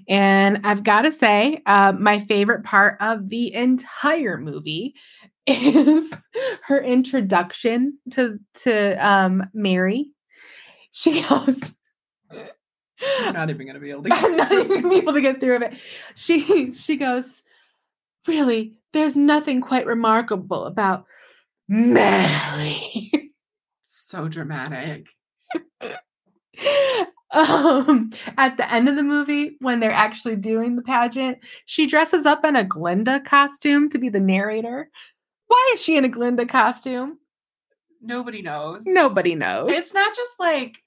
And 0.09 0.61
I've 0.65 0.83
got 0.83 1.03
to 1.03 1.13
say, 1.13 1.63
uh, 1.67 1.93
my 1.99 2.19
favorite 2.19 2.65
part 2.65 2.97
of 3.01 3.29
the 3.29 3.53
entire 3.55 4.39
movie 4.39 4.95
is 5.47 6.13
her 6.65 6.83
introduction 6.83 7.99
to 8.13 8.39
to 8.63 8.95
um, 9.07 9.45
Mary. 9.53 10.11
She 10.91 11.23
goes, 11.23 11.61
I'm 12.31 13.35
not 13.35 13.51
even 13.51 13.67
gonna 13.67 13.81
be 13.81 13.91
able 13.91 14.05
to 14.05 14.09
get 14.11 14.25
I'm 14.25 14.37
not 14.37 14.53
even 14.53 14.69
gonna 14.69 14.89
be 14.89 14.97
able 14.97 15.13
to 15.13 15.21
get 15.21 15.41
through 15.41 15.63
it. 15.63 15.75
She 16.15 16.73
she 16.73 16.97
goes, 16.97 17.43
really, 18.27 18.75
there's 18.93 19.17
nothing 19.17 19.61
quite 19.61 19.87
remarkable 19.87 20.65
about 20.65 21.05
Mary. 21.69 23.33
so 23.83 24.29
dramatic. 24.29 25.09
um, 27.35 28.11
at 28.39 28.57
the 28.57 28.73
end 28.73 28.89
of 28.89 28.97
the 28.97 29.03
movie, 29.03 29.57
when 29.61 29.81
they're 29.81 29.91
actually 29.91 30.37
doing 30.37 30.77
the 30.77 30.83
pageant, 30.83 31.39
she 31.67 31.87
dresses 31.87 32.27
up 32.27 32.45
in 32.45 32.57
a 32.57 32.65
Glinda 32.65 33.21
costume 33.21 33.89
to 33.91 33.99
be 33.99 34.09
the 34.09 34.21
narrator. 34.21 34.89
Why 35.47 35.71
is 35.75 35.83
she 35.83 35.97
in 35.97 36.05
a 36.05 36.09
Glinda 36.09 36.47
costume? 36.47 37.19
Nobody 38.01 38.43
knows. 38.43 38.85
Nobody 38.87 39.35
knows. 39.35 39.73
It's 39.73 39.95
not 39.95 40.15
just 40.15 40.33
like 40.39 40.83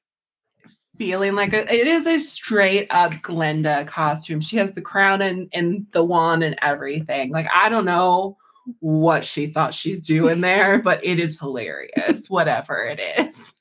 feeling 0.98 1.36
like 1.36 1.54
a, 1.54 1.72
it 1.74 1.88
is 1.88 2.08
a 2.08 2.20
straight 2.20 2.88
up 2.90 3.14
Glinda 3.22 3.86
costume. 3.86 4.42
She 4.42 4.58
has 4.58 4.74
the 4.74 4.82
crown 4.82 5.22
and, 5.22 5.50
and 5.54 5.86
the 5.92 6.04
wand 6.04 6.44
and 6.44 6.58
everything. 6.62 7.32
Like, 7.32 7.48
I 7.54 7.70
don't 7.70 7.86
know 7.86 8.38
what 8.80 9.24
she 9.24 9.48
thought 9.48 9.74
she's 9.74 10.06
doing 10.06 10.42
there, 10.42 10.82
but 10.82 11.04
it 11.04 11.20
is 11.20 11.40
hilarious, 11.40 12.30
whatever 12.30 12.84
it 12.84 13.00
is. 13.20 13.54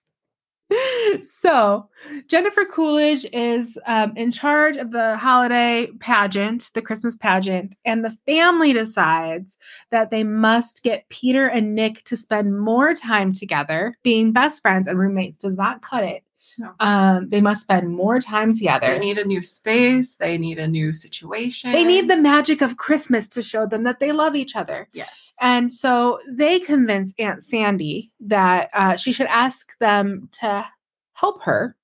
so 1.22 1.88
Jennifer 2.26 2.64
Coolidge 2.64 3.26
is 3.33 3.79
um, 3.87 4.12
in 4.16 4.31
charge 4.31 4.76
of 4.76 4.90
the 4.90 5.16
holiday 5.16 5.88
pageant, 6.00 6.70
the 6.74 6.83
Christmas 6.83 7.16
pageant, 7.16 7.76
and 7.85 8.05
the 8.05 8.16
family 8.26 8.72
decides 8.72 9.59
that 9.90 10.11
they 10.11 10.24
must 10.24 10.83
get 10.83 11.09
Peter 11.09 11.46
and 11.48 11.74
Nick 11.74 12.05
to 12.05 12.16
spend 12.16 12.59
more 12.59 12.94
time 12.94 13.33
together. 13.33 13.96
Being 14.02 14.33
best 14.33 14.61
friends 14.61 14.88
and 14.88 14.98
roommates 14.98 15.38
does 15.38 15.57
not 15.57 15.83
cut 15.83 16.05
it. 16.05 16.24
No. 16.59 16.73
Um, 16.81 17.29
they 17.29 17.40
must 17.40 17.62
spend 17.62 17.90
more 17.90 18.19
time 18.19 18.55
together. 18.55 18.87
They 18.87 18.99
need 18.99 19.19
a 19.19 19.25
new 19.25 19.42
space, 19.42 20.16
they 20.16 20.38
need 20.38 20.59
a 20.59 20.66
new 20.66 20.92
situation. 20.92 21.73
They 21.73 21.85
need 21.85 22.09
the 22.09 22.16
magic 22.16 22.62
of 22.62 22.77
Christmas 22.77 23.29
to 23.29 23.42
show 23.42 23.66
them 23.66 23.83
that 23.85 24.01
they 24.01 24.12
love 24.12 24.35
each 24.35 24.57
other. 24.57 24.88
Yes. 24.92 25.35
And 25.40 25.73
so 25.73 26.19
they 26.29 26.59
convince 26.61 27.12
Aunt 27.19 27.42
Sandy 27.42 28.12
that 28.21 28.71
uh, 28.73 28.97
she 28.97 29.12
should 29.12 29.27
ask 29.27 29.77
them 29.79 30.29
to 30.40 30.64
help 31.12 31.42
her. 31.42 31.77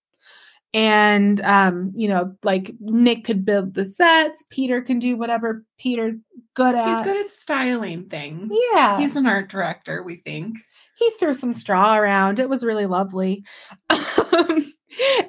And, 0.74 1.38
um, 1.42 1.92
you 1.94 2.08
know, 2.08 2.34
like 2.42 2.72
Nick 2.80 3.24
could 3.24 3.44
build 3.44 3.74
the 3.74 3.84
sets, 3.84 4.44
Peter 4.48 4.80
can 4.80 4.98
do 4.98 5.16
whatever 5.16 5.64
Peter's 5.78 6.14
good 6.54 6.74
at. 6.74 6.88
He's 6.88 7.02
good 7.02 7.22
at 7.22 7.30
styling 7.30 8.08
things. 8.08 8.50
Yeah. 8.72 8.98
He's 8.98 9.16
an 9.16 9.26
art 9.26 9.50
director, 9.50 10.02
we 10.02 10.16
think. 10.16 10.56
He 10.96 11.10
threw 11.18 11.34
some 11.34 11.52
straw 11.52 11.96
around. 11.96 12.38
It 12.38 12.48
was 12.48 12.64
really 12.64 12.86
lovely. 12.86 13.44
Um, 13.90 14.72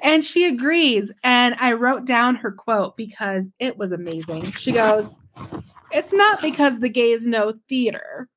and 0.02 0.24
she 0.24 0.46
agrees. 0.46 1.12
And 1.22 1.54
I 1.58 1.72
wrote 1.72 2.04
down 2.04 2.36
her 2.36 2.52
quote 2.52 2.96
because 2.96 3.50
it 3.58 3.76
was 3.76 3.92
amazing. 3.92 4.52
She 4.52 4.72
goes, 4.72 5.20
It's 5.92 6.12
not 6.12 6.42
because 6.42 6.80
the 6.80 6.88
gays 6.88 7.26
know 7.26 7.54
theater. 7.68 8.28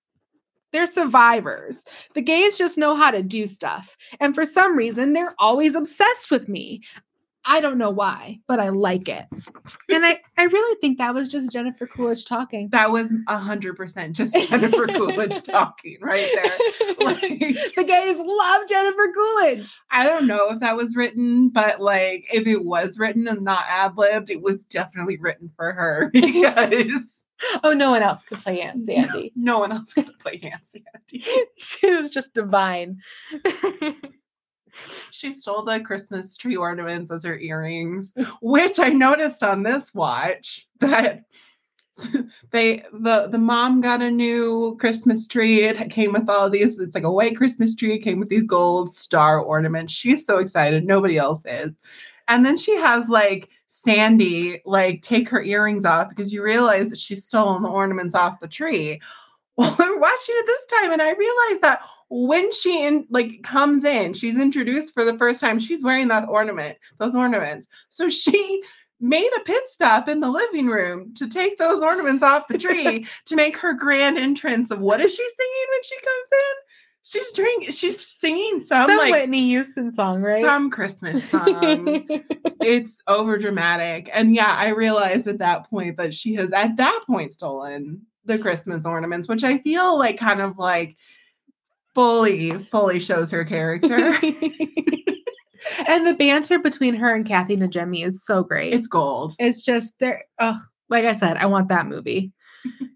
They're 0.73 0.87
survivors. 0.87 1.83
The 2.13 2.21
gays 2.21 2.57
just 2.57 2.77
know 2.77 2.95
how 2.95 3.11
to 3.11 3.23
do 3.23 3.45
stuff. 3.45 3.95
And 4.19 4.35
for 4.35 4.45
some 4.45 4.77
reason, 4.77 5.13
they're 5.13 5.35
always 5.39 5.75
obsessed 5.75 6.29
with 6.29 6.49
me. 6.49 6.81
I 7.49 7.61
don't 7.61 7.77
know 7.77 7.89
why, 7.89 8.39
but 8.45 8.59
I 8.59 8.69
like 8.69 9.07
it. 9.07 9.25
And 9.31 10.05
I, 10.05 10.19
I 10.37 10.43
really 10.43 10.77
think 10.81 10.97
that 10.97 11.13
was 11.13 11.29
just 11.29 11.51
Jennifer 11.53 11.87
Coolidge 11.87 12.25
talking. 12.25 12.67
That 12.71 12.91
was 12.91 13.13
a 13.29 13.37
hundred 13.37 13.77
percent 13.77 14.15
just 14.17 14.35
Jennifer 14.49 14.85
Coolidge 14.87 15.41
talking 15.43 15.97
right 16.01 16.29
there. 16.35 16.57
Like, 17.07 17.21
the 17.21 17.85
gays 17.87 18.19
love 18.19 18.67
Jennifer 18.67 19.13
Coolidge. 19.15 19.79
I 19.91 20.05
don't 20.05 20.27
know 20.27 20.49
if 20.49 20.59
that 20.59 20.75
was 20.75 20.95
written, 20.95 21.47
but 21.49 21.79
like 21.79 22.25
if 22.33 22.45
it 22.47 22.65
was 22.65 22.99
written 22.99 23.27
and 23.29 23.43
not 23.43 23.63
ad 23.69 23.93
libbed, 23.97 24.29
it 24.29 24.41
was 24.41 24.65
definitely 24.65 25.17
written 25.17 25.49
for 25.55 25.71
her 25.71 26.09
because 26.13 27.23
Oh, 27.63 27.71
no 27.73 27.91
one 27.91 28.01
else 28.01 28.23
could 28.23 28.39
play 28.39 28.61
Aunt 28.61 28.79
Sandy. 28.79 29.31
no 29.35 29.59
one 29.59 29.71
else 29.71 29.93
could 29.93 30.09
play 30.19 30.41
Aunt 30.43 30.65
Sandy. 30.65 31.23
she 31.57 31.93
was 31.95 32.09
just 32.09 32.33
divine. 32.33 32.97
She 35.11 35.31
stole 35.31 35.63
the 35.63 35.79
Christmas 35.79 36.37
tree 36.37 36.55
ornaments 36.55 37.11
as 37.11 37.23
her 37.23 37.37
earrings, 37.37 38.13
which 38.41 38.79
I 38.79 38.89
noticed 38.89 39.43
on 39.43 39.63
this 39.63 39.93
watch 39.93 40.67
that 40.79 41.23
they 42.51 42.83
the 42.93 43.27
the 43.29 43.37
mom 43.37 43.81
got 43.81 44.01
a 44.01 44.11
new 44.11 44.77
Christmas 44.79 45.27
tree. 45.27 45.63
It 45.63 45.89
came 45.89 46.13
with 46.13 46.29
all 46.29 46.49
these. 46.49 46.79
It's 46.79 46.95
like 46.95 47.03
a 47.03 47.11
white 47.11 47.35
Christmas 47.35 47.75
tree. 47.75 47.95
It 47.95 48.03
came 48.03 48.19
with 48.19 48.29
these 48.29 48.45
gold 48.45 48.89
star 48.89 49.39
ornaments. 49.39 49.93
She's 49.93 50.25
so 50.25 50.37
excited. 50.37 50.85
Nobody 50.85 51.17
else 51.17 51.43
is. 51.45 51.73
And 52.27 52.45
then 52.45 52.57
she 52.57 52.75
has 52.77 53.09
like 53.09 53.49
Sandy 53.67 54.61
like 54.65 55.01
take 55.01 55.29
her 55.29 55.41
earrings 55.41 55.85
off 55.85 56.09
because 56.09 56.33
you 56.33 56.43
realize 56.43 56.89
that 56.89 56.99
she's 56.99 57.25
stolen 57.25 57.63
the 57.63 57.69
ornaments 57.69 58.15
off 58.15 58.39
the 58.39 58.47
tree. 58.47 59.01
Well, 59.59 59.75
we're 59.79 59.97
watching 59.97 60.35
it 60.37 60.45
this 60.45 60.65
time, 60.67 60.91
and 60.91 61.01
I 61.01 61.13
realized 61.13 61.63
that 61.63 61.81
when 62.09 62.51
she 62.53 62.85
in, 62.85 63.05
like 63.09 63.43
comes 63.43 63.83
in, 63.83 64.13
she's 64.13 64.39
introduced 64.39 64.93
for 64.93 65.03
the 65.03 65.17
first 65.17 65.41
time. 65.41 65.59
She's 65.59 65.83
wearing 65.83 66.07
that 66.07 66.29
ornament, 66.29 66.77
those 66.99 67.15
ornaments. 67.15 67.67
So 67.89 68.09
she 68.09 68.63
made 68.99 69.29
a 69.35 69.41
pit 69.41 69.63
stop 69.67 70.07
in 70.07 70.21
the 70.21 70.29
living 70.31 70.67
room 70.67 71.13
to 71.15 71.27
take 71.27 71.57
those 71.57 71.83
ornaments 71.83 72.23
off 72.23 72.47
the 72.47 72.57
tree 72.57 73.05
to 73.25 73.35
make 73.35 73.57
her 73.57 73.73
grand 73.73 74.17
entrance 74.17 74.71
of 74.71 74.79
what 74.79 75.01
is 75.01 75.13
she 75.13 75.27
singing 75.27 75.67
when 75.69 75.83
she 75.83 75.95
comes 75.95 76.29
in? 76.31 76.63
She's 77.03 77.31
drinking, 77.31 77.71
she's 77.71 78.05
singing 78.05 78.59
some, 78.59 78.89
Some 78.89 78.97
like 78.97 79.13
Whitney 79.13 79.47
Houston 79.47 79.93
song, 79.93 80.21
right? 80.21 80.43
some 80.43 80.69
Christmas 80.69 81.29
song. 81.29 81.47
it's 82.61 83.01
over 83.07 83.37
dramatic. 83.37 84.09
And 84.11 84.35
yeah, 84.35 84.53
I 84.53 84.69
realized 84.69 85.27
at 85.27 85.37
that 85.37 85.69
point 85.69 85.97
that 85.97 86.13
she 86.13 86.35
has 86.35 86.51
at 86.51 86.75
that 86.75 87.03
point 87.07 87.31
stolen 87.31 88.01
the 88.25 88.37
Christmas 88.37 88.85
ornaments, 88.85 89.29
which 89.29 89.45
I 89.45 89.59
feel 89.59 89.97
like 89.97 90.17
kind 90.17 90.41
of 90.41 90.57
like 90.57 90.97
fully, 91.97 92.51
fully 92.65 92.99
shows 92.99 93.31
her 93.31 93.43
character. 93.43 93.95
and 95.87 96.05
the 96.05 96.13
banter 96.13 96.59
between 96.59 96.93
her 96.93 97.15
and 97.15 97.25
Kathy 97.25 97.57
Najimy 97.57 98.05
is 98.05 98.23
so 98.23 98.43
great. 98.43 98.71
it's 98.71 98.85
gold. 98.85 99.33
It's 99.39 99.65
just 99.65 99.97
there. 99.97 100.25
Oh, 100.37 100.59
like 100.89 101.05
I 101.05 101.13
said, 101.13 101.37
I 101.37 101.47
want 101.47 101.69
that 101.69 101.87
movie. 101.87 102.31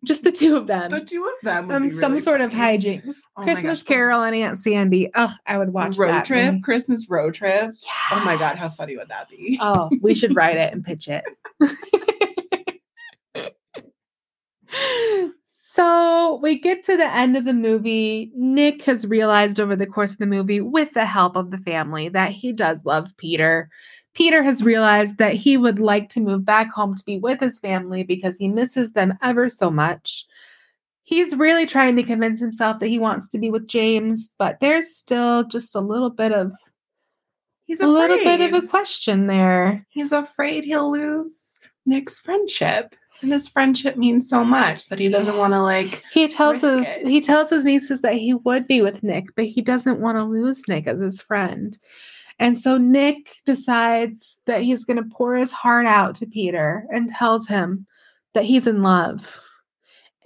Just 0.06 0.24
the 0.24 0.32
two 0.32 0.56
of 0.56 0.68
them. 0.68 0.92
The 0.92 1.02
two 1.02 1.24
of 1.24 1.34
them. 1.42 1.68
would 1.68 1.76
um, 1.78 1.90
be 1.90 1.96
some 1.96 2.12
really 2.12 2.24
sort 2.24 2.42
of 2.42 2.52
hijinks. 2.52 3.16
Oh 3.36 3.42
Christmas 3.42 3.82
gosh. 3.82 3.88
Carol 3.88 4.22
and 4.22 4.36
Aunt 4.36 4.60
Sandy. 4.60 5.10
Oh, 5.16 5.34
I 5.48 5.58
would 5.58 5.74
watch 5.74 5.98
road 5.98 6.10
that 6.10 6.26
trip, 6.26 6.46
movie. 6.54 6.62
Christmas 6.62 7.10
road 7.10 7.34
trip. 7.34 7.74
Oh 8.12 8.22
my 8.24 8.38
god, 8.38 8.58
how 8.58 8.70
funny 8.70 8.98
would 8.98 9.08
that 9.08 9.30
be? 9.30 9.58
Oh, 9.60 9.90
we 10.02 10.14
should 10.14 10.36
write 10.36 10.58
it 10.58 10.74
and 10.74 10.84
pitch 10.86 11.08
it. 11.08 11.24
so 15.46 16.31
we 16.42 16.60
get 16.60 16.84
to 16.84 16.98
the 16.98 17.14
end 17.16 17.38
of 17.38 17.46
the 17.46 17.54
movie. 17.54 18.32
Nick 18.36 18.84
has 18.84 19.08
realized 19.08 19.60
over 19.60 19.76
the 19.76 19.88
course 19.88 20.14
of 20.14 20.20
the 20.20 20.26
movie, 20.26 20.62
with 20.62 20.94
the 20.94 21.06
help 21.06 21.36
of 21.36 21.52
the 21.52 21.58
family, 21.60 22.10
that 22.10 22.32
he 22.32 22.52
does 22.52 22.86
love 22.86 23.16
Peter. 23.18 23.70
Peter 24.14 24.44
has 24.44 24.64
realized 24.64 25.18
that 25.18 25.34
he 25.34 25.56
would 25.58 25.80
like 25.80 26.10
to 26.10 26.20
move 26.20 26.44
back 26.44 26.70
home 26.72 26.96
to 26.96 27.06
be 27.06 27.18
with 27.18 27.40
his 27.40 27.60
family 27.60 28.04
because 28.04 28.38
he 28.38 28.48
misses 28.48 28.94
them 28.94 29.18
ever 29.22 29.48
so 29.48 29.72
much. 29.72 30.26
He's 31.04 31.36
really 31.36 31.66
trying 31.66 31.96
to 31.96 32.04
convince 32.04 32.40
himself 32.40 32.80
that 32.80 32.88
he 32.88 33.00
wants 33.00 33.28
to 33.30 33.40
be 33.40 33.50
with 33.50 33.68
James, 33.68 34.34
but 34.38 34.60
there's 34.60 34.96
still 34.96 35.46
just 35.46 35.76
a 35.76 35.82
little 35.82 36.10
bit 36.10 36.32
of 36.32 36.52
He's 37.66 37.80
a 37.80 37.88
little 37.88 38.18
bit 38.18 38.42
of 38.42 38.54
a 38.54 38.68
question 38.68 39.28
there. 39.28 39.86
He's 39.88 40.12
afraid 40.12 40.66
he'll 40.66 40.92
lose 40.92 41.58
Nick's 41.86 42.20
friendship. 42.20 42.96
And 43.22 43.32
his 43.32 43.48
friendship 43.48 43.98
means 43.98 44.28
so 44.28 44.44
much 44.44 44.88
that 44.90 45.00
he 45.00 45.10
doesn't 45.10 45.38
want 45.38 45.54
to 45.54 45.62
like 45.62 46.04
He 46.12 46.28
tells 46.28 46.62
his 46.62 46.88
it. 46.88 47.06
he 47.06 47.22
tells 47.22 47.50
his 47.50 47.66
nieces 47.66 48.02
that 48.02 48.16
he 48.16 48.34
would 48.34 48.68
be 48.68 48.82
with 48.82 49.04
Nick, 49.04 49.26
but 49.36 49.46
he 49.46 49.62
doesn't 49.62 50.02
want 50.02 50.18
to 50.18 50.24
lose 50.24 50.68
Nick 50.68 50.88
as 50.88 51.00
his 51.00 51.22
friend. 51.22 51.78
And 52.40 52.58
so 52.58 52.78
Nick 52.78 53.36
decides 53.46 54.40
that 54.48 54.62
he's 54.62 54.86
going 54.86 54.98
to 54.98 55.16
pour 55.16 55.36
his 55.36 55.52
heart 55.52 55.86
out 55.86 56.16
to 56.16 56.26
Peter 56.26 56.86
and 56.90 57.08
tells 57.08 57.48
him 57.48 57.86
that 58.34 58.46
he's 58.46 58.66
in 58.66 58.82
love. 58.82 59.40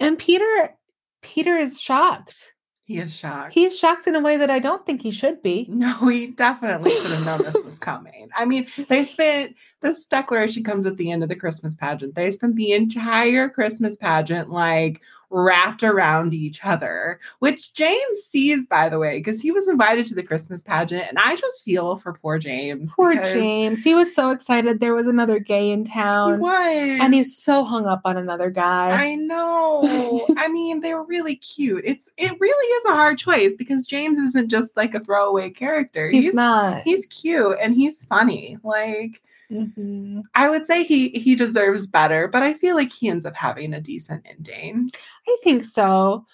And 0.00 0.18
Peter 0.18 0.74
Peter 1.22 1.56
is 1.56 1.80
shocked. 1.80 2.54
He 2.86 2.98
is 2.98 3.12
shocked. 3.12 3.52
He's 3.52 3.76
shocked 3.76 4.06
in 4.06 4.14
a 4.14 4.20
way 4.20 4.36
that 4.36 4.48
I 4.48 4.60
don't 4.60 4.86
think 4.86 5.02
he 5.02 5.10
should 5.10 5.42
be. 5.42 5.66
no, 5.68 6.06
he 6.06 6.28
definitely 6.28 6.92
should 6.92 7.10
have 7.10 7.26
known 7.26 7.38
this 7.38 7.60
was 7.64 7.80
coming. 7.80 8.28
I 8.32 8.46
mean, 8.46 8.68
they 8.88 9.02
spent 9.02 9.56
this 9.80 10.06
declaration 10.06 10.62
comes 10.62 10.86
at 10.86 10.96
the 10.96 11.10
end 11.10 11.24
of 11.24 11.28
the 11.28 11.34
Christmas 11.34 11.74
pageant. 11.74 12.14
They 12.14 12.30
spent 12.30 12.54
the 12.54 12.72
entire 12.72 13.48
Christmas 13.48 13.96
pageant 13.96 14.50
like 14.50 15.02
wrapped 15.30 15.82
around 15.82 16.32
each 16.34 16.64
other, 16.64 17.18
which 17.40 17.74
James 17.74 18.20
sees, 18.20 18.66
by 18.66 18.88
the 18.88 18.98
way, 18.98 19.18
because 19.18 19.40
he 19.40 19.50
was 19.50 19.66
invited 19.68 20.06
to 20.06 20.14
the 20.14 20.22
Christmas 20.22 20.62
pageant. 20.62 21.04
And 21.08 21.18
I 21.18 21.36
just 21.36 21.64
feel 21.64 21.96
for 21.96 22.12
poor 22.12 22.38
James. 22.38 22.92
Poor 22.94 23.14
James. 23.14 23.82
He 23.82 23.94
was 23.94 24.14
so 24.14 24.30
excited 24.30 24.80
there 24.80 24.94
was 24.94 25.06
another 25.06 25.38
gay 25.38 25.70
in 25.70 25.80
He 25.84 25.90
town. 25.90 26.38
was. 26.40 27.00
And 27.00 27.12
he's 27.14 27.36
so 27.36 27.64
hung 27.64 27.86
up 27.86 28.02
on 28.04 28.16
another 28.16 28.50
guy. 28.50 28.90
I 28.90 29.14
know. 29.14 30.24
I 30.38 30.48
mean, 30.48 30.80
they 30.80 30.94
were 30.94 31.04
really 31.04 31.36
cute. 31.36 31.82
It's 31.84 32.10
it 32.16 32.36
really 32.40 32.66
is 32.66 32.84
a 32.86 32.94
hard 32.94 33.18
choice 33.18 33.54
because 33.54 33.86
James 33.86 34.18
isn't 34.18 34.48
just 34.48 34.76
like 34.76 34.94
a 34.94 35.00
throwaway 35.00 35.50
character. 35.50 36.08
he's, 36.08 36.34
not. 36.34 36.82
he's 36.82 37.06
cute 37.06 37.56
and 37.60 37.74
he's 37.74 38.04
funny. 38.04 38.58
Like 38.62 39.22
Mhm. 39.50 40.22
I 40.34 40.48
would 40.50 40.66
say 40.66 40.82
he 40.82 41.10
he 41.10 41.34
deserves 41.36 41.86
better, 41.86 42.26
but 42.26 42.42
I 42.42 42.54
feel 42.54 42.74
like 42.74 42.92
he 42.92 43.08
ends 43.08 43.24
up 43.24 43.36
having 43.36 43.74
a 43.74 43.80
decent 43.80 44.24
ending. 44.26 44.90
I 45.28 45.36
think 45.44 45.64
so. 45.64 46.24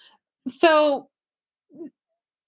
So 0.48 1.08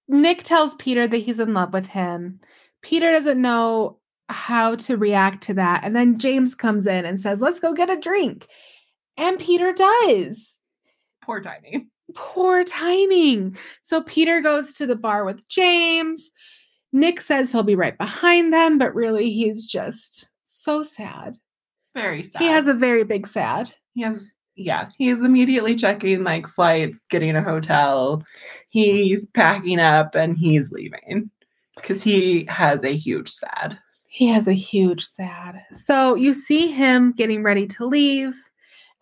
Nick 0.09 0.43
tells 0.43 0.75
Peter 0.77 1.07
that 1.07 1.19
he's 1.19 1.41
in 1.41 1.55
love 1.55 1.73
with 1.73 1.87
him. 1.87 2.41
Peter 2.83 3.11
doesn't 3.11 3.41
know 3.41 3.99
how 4.29 4.75
to 4.77 4.97
react 4.97 5.43
to 5.45 5.55
that. 5.55 5.85
And 5.85 5.95
then 5.95 6.19
James 6.19 6.55
comes 6.55 6.87
in 6.87 7.05
and 7.05 7.21
says, 7.21 7.41
Let's 7.41 7.61
go 7.61 7.73
get 7.73 7.91
a 7.91 7.99
drink. 8.01 8.47
And 9.17 9.39
Peter 9.39 9.73
does. 9.73 10.57
Poor 11.23 11.41
timing. 11.41 11.89
Poor 12.15 12.65
timing. 12.65 13.57
So 13.83 14.03
Peter 14.03 14.41
goes 14.41 14.75
to 14.75 14.87
the 14.87 14.97
bar 14.97 15.25
with 15.25 15.47
James. 15.49 16.31
Nick 16.93 17.21
says 17.21 17.53
he'll 17.53 17.63
be 17.65 17.77
right 17.77 17.99
behind 17.99 18.53
them, 18.53 18.79
but 18.79 18.95
really 18.95 19.31
he's 19.33 19.67
just 19.67 20.29
so 20.55 20.83
sad. 20.83 21.37
Very 21.95 22.23
sad. 22.23 22.43
He 22.43 22.49
has 22.49 22.67
a 22.67 22.75
very 22.75 23.05
big 23.05 23.27
sad. 23.27 23.73
he 23.95 24.03
has 24.03 24.33
yeah, 24.57 24.89
he's 24.99 25.25
immediately 25.25 25.75
checking 25.75 26.23
like 26.23 26.47
flights, 26.47 27.01
getting 27.11 27.35
a 27.35 27.43
hotel. 27.43 28.23
He's 28.69 29.27
packing 29.27 29.81
up 29.81 30.15
and 30.15 30.37
he's 30.37 30.71
leaving 30.71 31.31
because 31.75 32.03
he 32.03 32.47
has 32.49 32.85
a 32.85 32.95
huge 32.95 33.29
sad. 33.29 33.79
He 34.07 34.29
has 34.29 34.47
a 34.47 34.53
huge 34.53 35.05
sad. 35.05 35.63
So 35.73 36.15
you 36.15 36.33
see 36.35 36.71
him 36.71 37.13
getting 37.13 37.43
ready 37.43 37.67
to 37.67 37.85
leave, 37.85 38.35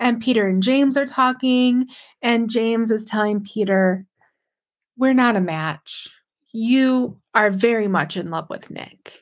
and 0.00 0.22
Peter 0.22 0.48
and 0.48 0.62
James 0.62 0.96
are 0.96 1.04
talking, 1.04 1.86
and 2.22 2.48
James 2.48 2.90
is 2.90 3.04
telling 3.04 3.42
Peter, 3.44 4.06
We're 4.96 5.12
not 5.12 5.36
a 5.36 5.40
match. 5.40 6.08
You 6.52 7.20
are 7.34 7.50
very 7.50 7.88
much 7.88 8.16
in 8.16 8.30
love 8.30 8.46
with 8.48 8.70
Nick. 8.70 9.21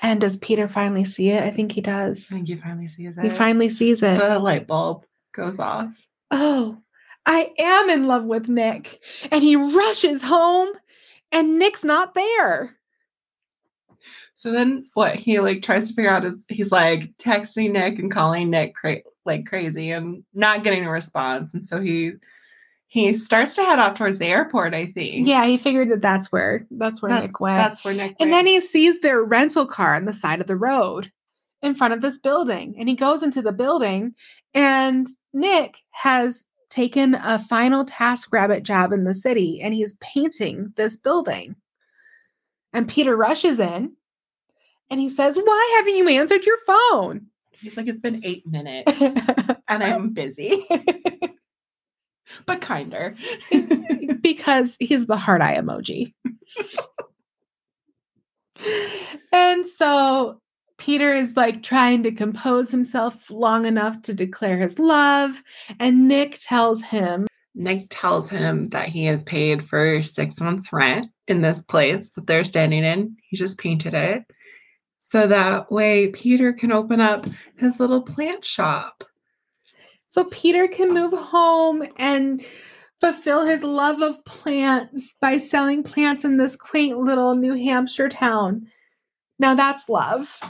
And 0.00 0.20
does 0.20 0.36
Peter 0.36 0.68
finally 0.68 1.04
see 1.04 1.30
it? 1.30 1.42
I 1.42 1.50
think 1.50 1.72
he 1.72 1.80
does. 1.80 2.30
I 2.30 2.36
think 2.36 2.48
he 2.48 2.56
finally 2.56 2.88
sees 2.88 3.16
it. 3.16 3.24
He 3.24 3.30
finally 3.30 3.70
sees 3.70 4.02
it. 4.02 4.18
the 4.18 4.38
light 4.38 4.66
bulb 4.66 5.04
goes 5.32 5.58
off. 5.58 6.06
oh, 6.30 6.78
I 7.24 7.52
am 7.58 7.90
in 7.90 8.06
love 8.06 8.24
with 8.24 8.48
Nick. 8.48 9.00
And 9.32 9.42
he 9.42 9.56
rushes 9.56 10.22
home, 10.22 10.68
and 11.32 11.58
Nick's 11.58 11.82
not 11.82 12.14
there. 12.14 12.76
So 14.34 14.52
then 14.52 14.86
what 14.92 15.16
he 15.16 15.40
like 15.40 15.62
tries 15.62 15.88
to 15.88 15.94
figure 15.94 16.10
out 16.10 16.24
is 16.24 16.44
he's 16.48 16.70
like 16.70 17.16
texting 17.16 17.72
Nick 17.72 17.98
and 17.98 18.10
calling 18.10 18.50
Nick 18.50 18.74
cra- 18.74 19.00
like 19.24 19.46
crazy 19.46 19.90
and 19.92 20.24
not 20.34 20.62
getting 20.62 20.84
a 20.84 20.90
response. 20.90 21.54
And 21.54 21.64
so 21.64 21.80
he 21.80 22.12
he 22.88 23.12
starts 23.12 23.56
to 23.56 23.62
head 23.64 23.78
off 23.78 23.96
towards 23.96 24.18
the 24.18 24.26
airport, 24.26 24.74
I 24.74 24.86
think. 24.86 25.26
Yeah, 25.26 25.44
he 25.44 25.58
figured 25.58 25.90
that 25.90 26.02
that's 26.02 26.30
where 26.30 26.66
that's 26.70 27.02
where 27.02 27.10
That's, 27.10 27.26
Nick 27.26 27.40
went. 27.40 27.56
that's 27.56 27.84
where 27.84 27.94
Nick 27.94 28.16
And 28.20 28.30
went. 28.30 28.32
then 28.32 28.46
he 28.46 28.60
sees 28.60 29.00
their 29.00 29.22
rental 29.22 29.66
car 29.66 29.94
on 29.94 30.04
the 30.04 30.12
side 30.14 30.40
of 30.40 30.46
the 30.46 30.56
road 30.56 31.10
in 31.62 31.74
front 31.74 31.94
of 31.94 32.00
this 32.00 32.18
building. 32.18 32.74
And 32.78 32.88
he 32.88 32.94
goes 32.94 33.22
into 33.22 33.42
the 33.42 33.52
building, 33.52 34.14
and 34.54 35.06
Nick 35.32 35.78
has 35.90 36.44
taken 36.70 37.14
a 37.16 37.38
final 37.38 37.84
TaskRabbit 37.84 38.62
job 38.62 38.92
in 38.92 39.04
the 39.04 39.14
city 39.14 39.60
and 39.62 39.72
he's 39.72 39.94
painting 40.00 40.72
this 40.76 40.96
building. 40.96 41.54
And 42.72 42.88
Peter 42.88 43.16
rushes 43.16 43.58
in 43.60 43.92
and 44.90 45.00
he 45.00 45.08
says, 45.08 45.38
Why 45.42 45.74
haven't 45.78 45.96
you 45.96 46.08
answered 46.08 46.44
your 46.44 46.58
phone? 46.66 47.26
he's 47.52 47.76
like, 47.78 47.86
it's 47.88 48.00
been 48.00 48.20
eight 48.22 48.46
minutes 48.46 49.00
and 49.68 49.82
I'm 49.82 50.10
busy. 50.10 50.66
but 52.44 52.60
kinder. 52.60 53.14
because 54.20 54.76
he's 54.80 55.06
the 55.06 55.16
heart 55.16 55.42
eye 55.42 55.56
emoji. 55.56 56.12
and 59.32 59.66
so 59.66 60.38
Peter 60.78 61.14
is 61.14 61.36
like 61.36 61.62
trying 61.62 62.02
to 62.02 62.12
compose 62.12 62.70
himself 62.70 63.30
long 63.30 63.66
enough 63.66 64.02
to 64.02 64.14
declare 64.14 64.58
his 64.58 64.78
love. 64.78 65.42
And 65.80 66.08
Nick 66.08 66.38
tells 66.40 66.82
him, 66.82 67.26
Nick 67.54 67.86
tells 67.88 68.28
him 68.28 68.68
that 68.68 68.88
he 68.88 69.06
has 69.06 69.24
paid 69.24 69.66
for 69.66 70.02
six 70.02 70.40
months' 70.40 70.72
rent 70.72 71.06
in 71.26 71.40
this 71.40 71.62
place 71.62 72.12
that 72.12 72.26
they're 72.26 72.44
standing 72.44 72.84
in. 72.84 73.16
He 73.22 73.36
just 73.36 73.58
painted 73.58 73.94
it. 73.94 74.24
So 75.00 75.26
that 75.26 75.70
way 75.70 76.08
Peter 76.08 76.52
can 76.52 76.72
open 76.72 77.00
up 77.00 77.26
his 77.56 77.80
little 77.80 78.02
plant 78.02 78.44
shop. 78.44 79.04
So 80.06 80.24
Peter 80.24 80.68
can 80.68 80.92
move 80.94 81.12
home 81.12 81.84
and 81.98 82.44
fulfill 83.00 83.44
his 83.46 83.62
love 83.62 84.00
of 84.02 84.24
plants 84.24 85.14
by 85.20 85.36
selling 85.38 85.82
plants 85.82 86.24
in 86.24 86.36
this 86.36 86.56
quaint 86.56 86.98
little 86.98 87.34
New 87.34 87.54
Hampshire 87.54 88.08
town. 88.08 88.66
Now 89.38 89.54
that's 89.54 89.88
love. 89.88 90.40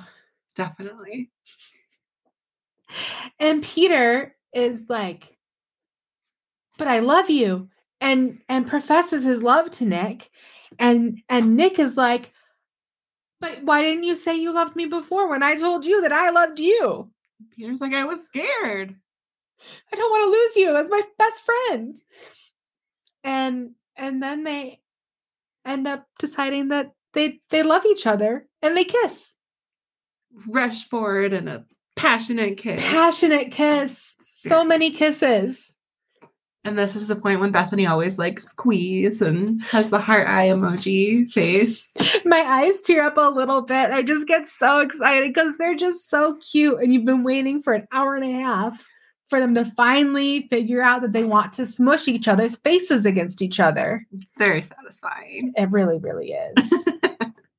Definitely. 0.55 1.31
and 3.41 3.63
peter 3.63 4.35
is 4.55 4.85
like 4.89 5.37
but 6.79 6.87
i 6.89 7.01
love 7.01 7.29
you 7.29 7.69
and 8.01 8.39
and 8.49 8.67
professes 8.67 9.25
his 9.25 9.43
love 9.43 9.71
to 9.73 9.85
nick 9.85 10.31
and 10.79 11.21
and 11.29 11.57
nick 11.57 11.79
is 11.81 11.97
like 11.97 12.33
But 13.41 13.63
why 13.65 13.83
didn't 13.83 14.05
you 14.05 14.15
say 14.15 14.37
you 14.37 14.53
loved 14.53 14.77
me 14.77 14.87
before 14.87 15.29
when 15.29 15.43
I 15.43 15.57
told 15.57 15.85
you 15.85 16.01
that 16.03 16.13
I 16.13 16.31
loved 16.31 16.59
you? 16.59 17.11
Peter's 17.55 17.81
like, 17.83 17.93
I 17.93 18.05
was 18.05 18.25
scared. 18.25 18.95
I 19.93 19.97
don't 19.97 20.11
want 20.11 20.25
to 20.25 20.31
lose 20.31 20.57
you 20.57 20.77
as 20.77 20.89
my 20.89 21.03
best 21.19 21.43
friend. 21.43 21.97
And 23.25 23.71
and 23.97 24.23
then 24.23 24.45
they 24.45 24.81
end 25.65 25.87
up 25.89 26.07
deciding 26.19 26.69
that 26.69 26.93
they 27.13 27.41
they 27.51 27.63
love 27.63 27.85
each 27.87 28.07
other 28.07 28.47
and 28.63 28.77
they 28.77 28.85
kiss. 28.85 29.33
Rush 30.47 30.89
forward 30.89 31.33
in 31.33 31.49
a 31.49 31.65
passionate 31.97 32.59
kiss. 32.59 32.81
Passionate 32.81 33.51
kiss. 33.51 34.15
So 34.21 34.65
many 34.65 34.91
kisses. 34.91 35.73
And 36.65 36.77
this 36.77 36.97
is 36.97 37.07
the 37.07 37.17
point 37.17 37.39
when 37.39 37.53
Bethany 37.53 37.87
always 37.87 38.19
like 38.19 38.41
squeeze 38.41 39.23
and 39.23 39.63
has 39.63 39.91
the 39.91 40.01
heart 40.01 40.27
eye 40.27 40.49
emoji 40.49 41.31
face. 41.31 41.97
My 42.25 42.41
eyes 42.41 42.81
tear 42.81 43.05
up 43.05 43.17
a 43.17 43.31
little 43.31 43.63
bit. 43.63 43.93
I 43.93 44.03
just 44.03 44.27
get 44.27 44.49
so 44.49 44.81
excited 44.81 45.33
because 45.33 45.57
they're 45.59 45.77
just 45.77 46.11
so 46.11 46.37
cute. 46.39 46.81
And 46.81 46.93
you've 46.93 47.05
been 47.05 47.23
waiting 47.23 47.63
for 47.63 47.73
an 47.73 47.87
hour 47.93 48.17
and 48.17 48.25
a 48.25 48.33
half 48.33 48.85
for 49.29 49.41
them 49.41 49.55
to 49.55 49.64
finally 49.64 50.47
figure 50.49 50.83
out 50.83 51.03
that 51.03 51.12
they 51.12 51.24
want 51.24 51.53
to 51.55 51.66
smush 51.66 52.09
each 52.09 52.29
other's 52.29 52.57
faces 52.57 53.05
against 53.05 53.43
each 53.43 53.59
other. 53.59 54.07
It's 54.12 54.39
very 54.39 54.62
satisfying. 54.62 55.53
It 55.57 55.70
really, 55.70 55.99
really 55.99 56.33
is. 56.33 56.87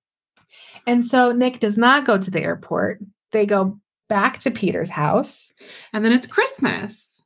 and 0.88 1.04
so 1.04 1.32
Nick 1.32 1.60
does 1.60 1.78
not 1.78 2.06
go 2.06 2.18
to 2.18 2.32
the 2.32 2.42
airport. 2.42 3.00
They 3.32 3.46
go 3.46 3.80
back 4.08 4.40
to 4.40 4.52
Peter's 4.52 4.90
house. 4.90 5.54
And 5.94 6.06
then 6.06 6.14
it's 6.14 6.28
Christmas. 6.28 7.22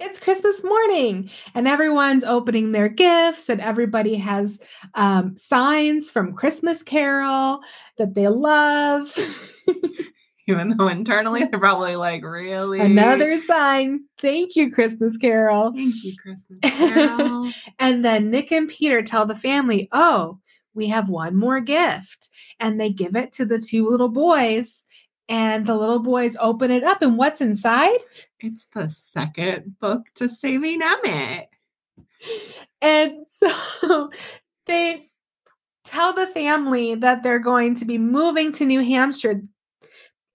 It's 0.00 0.20
Christmas 0.20 0.62
morning, 0.62 1.28
and 1.56 1.66
everyone's 1.66 2.22
opening 2.22 2.70
their 2.70 2.88
gifts, 2.88 3.48
and 3.48 3.60
everybody 3.60 4.14
has 4.14 4.60
um, 4.94 5.36
signs 5.36 6.08
from 6.08 6.34
Christmas 6.34 6.84
Carol 6.84 7.62
that 7.96 8.14
they 8.14 8.28
love. 8.28 9.12
Even 10.48 10.70
though 10.70 10.88
internally 10.88 11.44
they're 11.44 11.60
probably 11.60 11.96
like, 12.08 12.24
really? 12.24 12.80
Another 12.80 13.36
sign. 13.36 14.00
Thank 14.20 14.56
you, 14.56 14.72
Christmas 14.72 15.16
Carol. 15.16 15.72
Thank 15.72 16.02
you, 16.02 16.14
Christmas 16.20 16.58
Carol. 16.62 17.48
and 17.78 18.04
then 18.04 18.30
Nick 18.30 18.50
and 18.50 18.68
Peter 18.68 19.02
tell 19.02 19.26
the 19.26 19.34
family, 19.34 19.88
oh, 19.92 20.38
we 20.74 20.88
have 20.88 21.08
one 21.08 21.36
more 21.36 21.60
gift. 21.60 22.28
And 22.58 22.80
they 22.80 22.90
give 22.90 23.14
it 23.14 23.32
to 23.32 23.44
the 23.44 23.58
two 23.58 23.88
little 23.88 24.08
boys 24.08 24.84
and 25.28 25.66
the 25.66 25.76
little 25.76 25.98
boys 25.98 26.36
open 26.40 26.70
it 26.70 26.82
up 26.84 27.02
and 27.02 27.18
what's 27.18 27.40
inside 27.40 27.98
it's 28.40 28.66
the 28.66 28.88
second 28.88 29.76
book 29.78 30.06
to 30.14 30.28
saving 30.28 30.80
emmett 30.82 31.48
and 32.80 33.12
so 33.28 34.10
they 34.66 35.08
tell 35.84 36.12
the 36.12 36.26
family 36.28 36.94
that 36.94 37.22
they're 37.22 37.38
going 37.38 37.74
to 37.74 37.84
be 37.84 37.98
moving 37.98 38.52
to 38.52 38.64
new 38.66 38.80
hampshire 38.80 39.42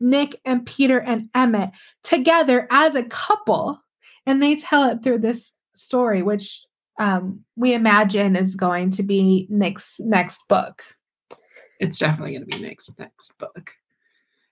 nick 0.03 0.39
and 0.45 0.65
peter 0.65 0.99
and 0.99 1.29
emmett 1.35 1.71
together 2.03 2.67
as 2.69 2.95
a 2.95 3.03
couple 3.03 3.81
and 4.25 4.41
they 4.41 4.55
tell 4.55 4.89
it 4.89 5.03
through 5.03 5.17
this 5.17 5.53
story 5.73 6.21
which 6.21 6.61
um, 6.99 7.39
we 7.55 7.73
imagine 7.73 8.35
is 8.35 8.55
going 8.55 8.91
to 8.91 9.01
be 9.01 9.47
nick's 9.49 9.99
next 9.99 10.47
book 10.47 10.83
it's 11.79 11.97
definitely 11.97 12.33
going 12.33 12.47
to 12.47 12.57
be 12.57 12.61
nick's 12.61 12.89
next 12.99 13.35
book 13.39 13.73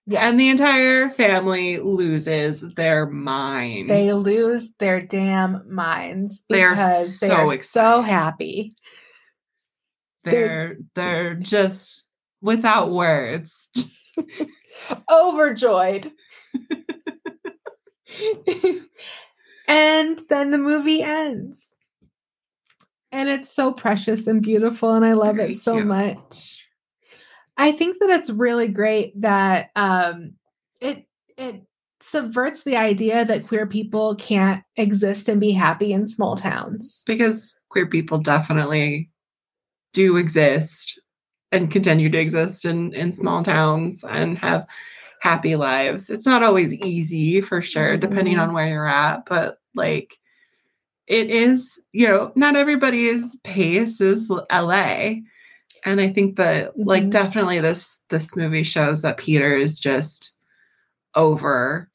Yes. 0.08 0.24
And 0.24 0.40
the 0.40 0.50
entire 0.50 1.10
family 1.12 1.78
loses 1.78 2.62
their 2.74 3.06
minds. 3.06 3.88
They 3.88 4.14
lose 4.14 4.74
their 4.74 5.00
damn 5.00 5.64
minds 5.74 6.44
because 6.50 6.60
they 6.60 6.64
are 6.64 7.06
so, 7.06 7.28
they 7.28 7.34
are 7.34 7.58
so 7.58 8.02
happy. 8.02 8.74
They're 10.24 10.78
they're 10.96 11.36
just 11.36 12.08
without 12.42 12.92
words. 12.92 13.70
Overjoyed. 15.12 16.12
and 19.68 20.20
then 20.30 20.52
the 20.52 20.58
movie 20.58 21.02
ends. 21.02 21.74
And 23.12 23.28
it's 23.30 23.50
so 23.50 23.74
precious 23.74 24.28
and 24.28 24.42
beautiful 24.42 24.94
and 24.94 25.06
I 25.06 25.14
love 25.14 25.36
Very 25.36 25.54
it 25.54 25.58
so 25.58 25.76
cute. 25.76 25.88
much. 25.88 26.66
I 27.58 27.72
think 27.72 27.98
that 28.00 28.10
it's 28.10 28.30
really 28.30 28.68
great 28.70 29.20
that 29.22 29.70
um, 29.76 30.34
it 30.80 31.06
it 31.38 31.62
subverts 32.02 32.64
the 32.64 32.78
idea 32.78 33.26
that 33.26 33.48
queer 33.48 33.68
people 33.68 34.16
can't 34.16 34.64
exist 34.78 35.30
and 35.30 35.40
be 35.40 35.52
happy 35.52 35.94
in 35.94 36.08
small 36.08 36.36
towns. 36.36 37.04
Because 37.06 37.56
queer 37.70 37.86
people 37.86 38.18
definitely 38.18 39.12
do 39.94 40.18
exist 40.18 41.00
and 41.52 41.72
continue 41.72 42.10
to 42.10 42.18
exist 42.18 42.66
in, 42.66 42.94
in 42.94 43.12
small 43.12 43.44
towns 43.44 44.04
and 44.04 44.38
have 44.38 44.66
happy 45.22 45.56
lives. 45.56 46.10
It's 46.10 46.26
not 46.26 46.44
always 46.44 46.74
easy 46.74 47.42
for 47.42 47.62
sure, 47.62 47.98
depending 47.98 48.36
mm-hmm. 48.36 48.50
on 48.50 48.54
where 48.54 48.68
you're 48.68 48.88
at, 48.88 49.26
but 49.26 49.60
like 49.76 50.18
it 51.08 51.30
is, 51.30 51.80
you 51.92 52.08
know, 52.08 52.32
not 52.36 52.56
everybody's 52.56 53.36
pace 53.38 54.00
is 54.02 54.32
LA 54.52 55.16
and 55.86 56.02
i 56.02 56.10
think 56.10 56.36
that 56.36 56.70
mm-hmm. 56.72 56.88
like 56.88 57.10
definitely 57.10 57.60
this 57.60 58.00
this 58.10 58.36
movie 58.36 58.64
shows 58.64 59.02
that 59.02 59.18
peter 59.18 59.56
is 59.56 59.80
just 59.80 60.34
over 61.16 61.90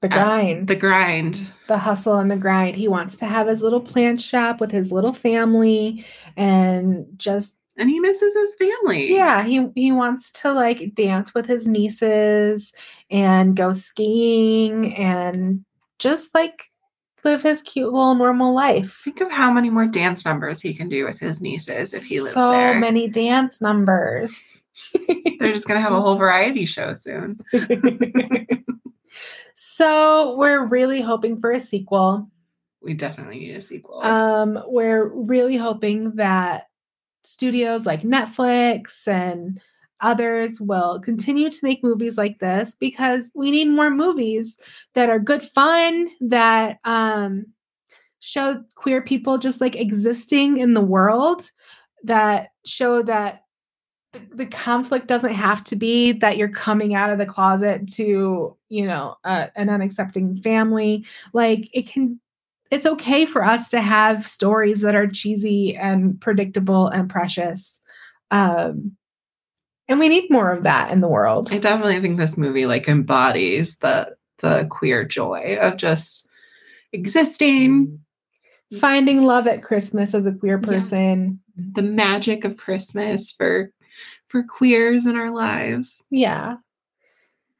the 0.00 0.08
grind 0.08 0.68
the 0.68 0.76
grind 0.76 1.52
the 1.66 1.78
hustle 1.78 2.18
and 2.18 2.30
the 2.30 2.36
grind 2.36 2.76
he 2.76 2.88
wants 2.88 3.16
to 3.16 3.26
have 3.26 3.46
his 3.46 3.62
little 3.62 3.80
plant 3.80 4.20
shop 4.20 4.60
with 4.60 4.70
his 4.70 4.92
little 4.92 5.12
family 5.12 6.04
and 6.36 7.06
just 7.16 7.56
and 7.78 7.88
he 7.88 8.00
misses 8.00 8.34
his 8.34 8.54
family 8.56 9.12
yeah 9.12 9.42
he 9.42 9.66
he 9.74 9.92
wants 9.92 10.30
to 10.30 10.52
like 10.52 10.94
dance 10.94 11.34
with 11.34 11.46
his 11.46 11.66
nieces 11.66 12.72
and 13.10 13.56
go 13.56 13.72
skiing 13.72 14.94
and 14.94 15.64
just 15.98 16.34
like 16.34 16.68
live 17.24 17.42
his 17.42 17.62
cute 17.62 17.92
little 17.92 18.14
normal 18.14 18.54
life. 18.54 19.00
Think 19.04 19.20
of 19.20 19.30
how 19.30 19.52
many 19.52 19.70
more 19.70 19.86
dance 19.86 20.24
numbers 20.24 20.60
he 20.60 20.74
can 20.74 20.88
do 20.88 21.04
with 21.04 21.18
his 21.18 21.40
nieces 21.40 21.92
if 21.92 22.04
he 22.04 22.20
lives 22.20 22.34
so 22.34 22.50
there. 22.50 22.74
So 22.74 22.80
many 22.80 23.08
dance 23.08 23.60
numbers. 23.60 24.62
They're 25.38 25.52
just 25.52 25.66
gonna 25.66 25.80
have 25.80 25.92
a 25.92 26.00
whole 26.00 26.16
variety 26.16 26.66
show 26.66 26.94
soon. 26.94 27.38
so 29.54 30.36
we're 30.36 30.64
really 30.64 31.00
hoping 31.00 31.40
for 31.40 31.50
a 31.50 31.60
sequel. 31.60 32.28
We 32.80 32.94
definitely 32.94 33.40
need 33.40 33.56
a 33.56 33.60
sequel. 33.60 34.02
Um, 34.04 34.62
we're 34.66 35.08
really 35.08 35.56
hoping 35.56 36.12
that 36.14 36.67
studios 37.28 37.84
like 37.84 38.02
Netflix 38.02 39.06
and 39.06 39.60
others 40.00 40.60
will 40.60 41.00
continue 41.00 41.50
to 41.50 41.58
make 41.62 41.84
movies 41.84 42.16
like 42.16 42.38
this 42.38 42.74
because 42.74 43.32
we 43.34 43.50
need 43.50 43.68
more 43.68 43.90
movies 43.90 44.56
that 44.94 45.10
are 45.10 45.18
good 45.18 45.42
fun 45.42 46.08
that 46.20 46.78
um 46.84 47.44
show 48.20 48.62
queer 48.76 49.02
people 49.02 49.38
just 49.38 49.60
like 49.60 49.76
existing 49.76 50.56
in 50.56 50.74
the 50.74 50.80
world 50.80 51.50
that 52.04 52.48
show 52.64 53.02
that 53.02 53.42
the, 54.12 54.22
the 54.32 54.46
conflict 54.46 55.06
doesn't 55.06 55.34
have 55.34 55.62
to 55.64 55.76
be 55.76 56.12
that 56.12 56.36
you're 56.36 56.48
coming 56.48 56.94
out 56.94 57.10
of 57.10 57.18
the 57.18 57.26
closet 57.26 57.86
to 57.88 58.56
you 58.68 58.86
know 58.86 59.16
an 59.24 59.68
unaccepting 59.68 60.42
family. 60.42 61.04
Like 61.32 61.68
it 61.74 61.88
can 61.88 62.20
it's 62.70 62.86
okay 62.86 63.24
for 63.24 63.42
us 63.44 63.70
to 63.70 63.80
have 63.80 64.26
stories 64.26 64.80
that 64.82 64.94
are 64.94 65.06
cheesy 65.06 65.76
and 65.76 66.20
predictable 66.20 66.88
and 66.88 67.08
precious 67.08 67.80
um 68.30 68.96
and 69.88 69.98
we 69.98 70.08
need 70.08 70.30
more 70.30 70.52
of 70.52 70.64
that 70.64 70.92
in 70.92 71.00
the 71.00 71.08
world. 71.08 71.50
I 71.50 71.58
definitely 71.58 72.00
think 72.00 72.18
this 72.18 72.36
movie 72.36 72.66
like 72.66 72.88
embodies 72.88 73.78
the 73.78 74.14
the 74.40 74.66
queer 74.70 75.04
joy 75.04 75.58
of 75.60 75.76
just 75.76 76.28
existing, 76.92 77.98
finding 78.78 79.22
love 79.22 79.46
at 79.46 79.62
Christmas 79.62 80.14
as 80.14 80.26
a 80.26 80.32
queer 80.32 80.58
person, 80.58 81.40
yes. 81.56 81.66
the 81.72 81.82
magic 81.82 82.44
of 82.44 82.56
Christmas 82.56 83.32
for 83.32 83.72
for 84.28 84.42
queers 84.44 85.06
in 85.06 85.16
our 85.16 85.30
lives. 85.30 86.04
Yeah. 86.10 86.56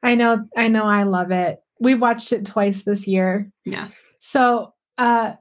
I 0.03 0.15
know 0.15 0.45
I 0.55 0.67
know 0.67 0.85
I 0.85 1.03
love 1.03 1.31
it. 1.31 1.61
We 1.81 1.95
watched 1.95 2.31
it 2.31 2.45
twice 2.45 2.83
this 2.83 3.07
year. 3.07 3.51
Yes. 3.65 4.13
So, 4.19 4.73
uh 4.99 5.33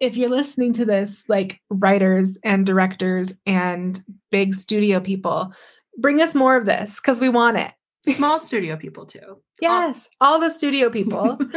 if 0.00 0.16
you're 0.16 0.28
listening 0.28 0.72
to 0.74 0.84
this 0.84 1.24
like 1.28 1.60
writers 1.70 2.36
and 2.44 2.66
directors 2.66 3.32
and 3.46 4.00
big 4.30 4.54
studio 4.54 5.00
people, 5.00 5.52
bring 5.98 6.20
us 6.20 6.34
more 6.34 6.56
of 6.56 6.66
this 6.66 6.96
because 6.96 7.20
we 7.20 7.28
want 7.28 7.56
it. 7.56 7.72
Small 8.16 8.38
studio 8.40 8.76
people 8.76 9.06
too. 9.06 9.40
Yes, 9.60 10.10
all, 10.20 10.34
all 10.34 10.40
the 10.40 10.50
studio 10.50 10.90
people. 10.90 11.38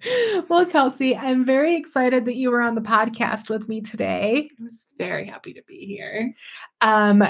well, 0.48 0.66
Kelsee, 0.66 1.16
I'm 1.16 1.44
very 1.44 1.76
excited 1.76 2.24
that 2.24 2.34
you 2.34 2.50
were 2.50 2.60
on 2.60 2.74
the 2.74 2.80
podcast 2.80 3.48
with 3.48 3.68
me 3.68 3.80
today. 3.80 4.50
I 4.60 4.62
was 4.62 4.92
very 4.98 5.24
happy 5.24 5.54
to 5.54 5.62
be 5.66 5.86
here. 5.86 6.34
Um, 6.80 7.24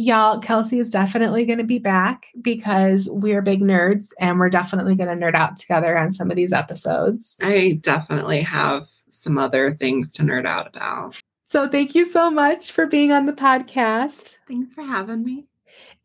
y'all, 0.00 0.40
Kelsee 0.40 0.78
is 0.78 0.88
definitely 0.88 1.44
going 1.44 1.58
to 1.58 1.64
be 1.64 1.78
back 1.78 2.26
because 2.40 3.08
we're 3.12 3.42
big 3.42 3.60
nerds 3.60 4.08
and 4.18 4.38
we're 4.38 4.48
definitely 4.48 4.94
going 4.94 5.08
to 5.08 5.26
nerd 5.26 5.34
out 5.34 5.58
together 5.58 5.96
on 5.96 6.10
some 6.10 6.30
of 6.30 6.36
these 6.36 6.52
episodes. 6.52 7.36
I 7.42 7.78
definitely 7.82 8.40
have 8.40 8.88
some 9.10 9.36
other 9.36 9.74
things 9.74 10.12
to 10.14 10.22
nerd 10.22 10.46
out 10.46 10.74
about. 10.74 11.20
So 11.48 11.68
thank 11.68 11.94
you 11.94 12.06
so 12.06 12.30
much 12.30 12.72
for 12.72 12.86
being 12.86 13.12
on 13.12 13.26
the 13.26 13.32
podcast. 13.34 14.38
Thanks 14.48 14.72
for 14.72 14.82
having 14.82 15.22
me. 15.22 15.46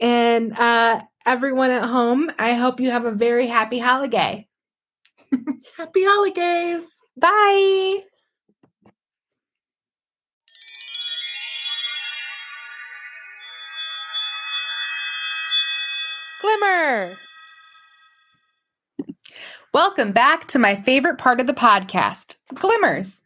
And 0.02 0.58
uh, 0.58 1.02
everyone 1.26 1.72
at 1.72 1.86
home, 1.86 2.30
I 2.38 2.54
hope 2.54 2.80
you 2.82 2.92
have 2.92 3.06
a 3.06 3.12
very 3.12 3.48
happy 3.48 3.80
holiday. 3.80 4.48
happy 5.78 6.04
holidays. 6.04 6.90
Bye. 7.16 8.15
Welcome 19.74 20.12
back 20.12 20.46
to 20.50 20.60
my 20.60 20.76
favorite 20.76 21.18
part 21.18 21.42
of 21.42 21.48
the 21.48 21.54
podcast, 21.54 22.36
Glimmers. 22.54 23.22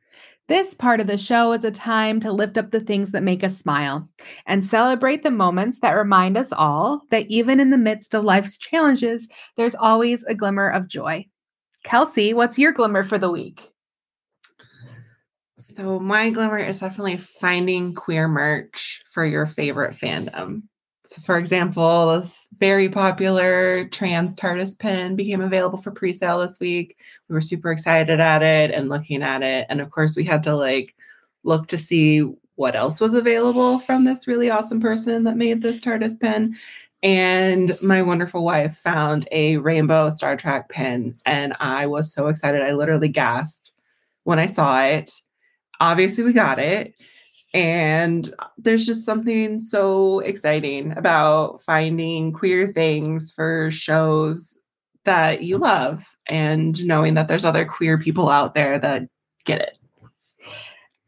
This 0.47 0.74
part 0.74 1.01
of 1.01 1.07
the 1.07 1.18
show 1.18 1.51
is 1.51 1.66
a 1.66 1.72
time 1.72 2.22
to 2.22 2.32
lift 2.32 2.57
up 2.57 2.72
the 2.72 2.80
things 2.80 3.12
that 3.12 3.22
make 3.22 3.43
us 3.43 3.57
smile 3.57 4.07
and 4.45 4.66
celebrate 4.66 5.24
the 5.24 5.30
moments 5.30 5.80
that 5.80 5.91
remind 5.91 6.38
us 6.38 6.53
all 6.53 7.01
that 7.12 7.28
even 7.28 7.60
in 7.60 7.70
the 7.70 7.78
midst 7.78 8.16
of 8.16 8.24
life's 8.24 8.57
challenges, 8.57 9.28
there's 9.57 9.76
always 9.76 10.24
a 10.24 10.34
glimmer 10.34 10.70
of 10.70 10.88
joy. 10.88 11.26
Kelsee, 11.84 12.34
what's 12.34 12.57
your 12.57 12.72
glimmer 12.72 13.03
for 13.03 13.18
the 13.18 13.30
week? 13.30 13.74
So, 15.60 15.99
my 15.99 16.30
glimmer 16.30 16.60
is 16.60 16.80
definitely 16.80 17.18
finding 17.18 17.93
queer 17.93 18.30
merch 18.30 19.03
for 19.12 19.26
your 19.26 19.45
favorite 19.45 19.95
fandom. 19.95 20.62
So, 21.10 21.24
for 21.24 21.39
example, 21.39 22.20
this 22.20 22.47
very 22.60 22.88
popular 22.88 23.86
trans 23.86 24.36
TARDIS 24.36 24.78
pin 24.78 25.16
became 25.16 25.41
available 25.41 25.80
for 25.80 25.89
pre-sale 25.89 26.38
this 26.38 26.60
week. 26.60 26.97
We 27.28 27.34
were 27.34 27.41
super 27.41 27.72
excited 27.72 28.20
at 28.20 28.43
it 28.43 28.70
and 28.70 28.89
looking 28.89 29.24
at 29.24 29.41
it, 29.41 29.66
and 29.70 29.82
of 29.82 29.89
course, 29.89 30.16
we 30.16 30.24
had 30.24 30.43
to 30.43 30.55
like 30.55 30.95
look 31.43 31.66
to 31.70 31.80
see 31.80 32.20
what 32.57 32.76
else 32.76 33.01
was 33.01 33.16
available 33.16 33.80
from 33.80 34.03
this 34.03 34.28
really 34.28 34.51
awesome 34.51 34.80
person 34.80 35.24
that 35.24 35.36
made 35.36 35.64
this 35.64 35.80
TARDIS 35.80 36.20
pin. 36.20 36.55
And 37.01 37.76
my 37.82 38.03
wonderful 38.03 38.45
wife 38.45 38.78
found 38.78 39.28
a 39.32 39.57
rainbow 39.57 40.12
Star 40.12 40.38
Trek 40.38 40.70
pin, 40.70 41.16
and 41.26 41.53
I 41.60 41.88
was 41.88 42.14
so 42.14 42.28
excited. 42.28 42.62
I 42.62 42.74
literally 42.74 43.10
gasped 43.10 43.72
when 44.26 44.38
I 44.38 44.45
saw 44.45 44.86
it. 44.86 45.10
Obviously, 45.80 46.24
we 46.24 46.34
got 46.34 46.60
it 46.60 46.93
and 47.54 48.34
there's 48.58 48.86
just 48.86 49.06
something 49.06 49.60
so 49.60 50.20
exciting 50.20 50.95
about 50.97 51.62
finding 51.64 52.32
queer 52.32 52.68
things 52.68 53.32
for 53.32 53.72
shows 53.72 54.58
that 55.06 55.43
you 55.43 55.58
love 55.58 56.06
and 56.28 56.86
knowing 56.86 57.16
that 57.16 57.28
there's 57.28 57.45
other 57.45 57.66
queer 57.66 57.97
people 57.97 58.30
out 58.30 58.54
there 58.54 58.78
that 58.78 59.04
get 59.45 59.62
it. 59.62 59.80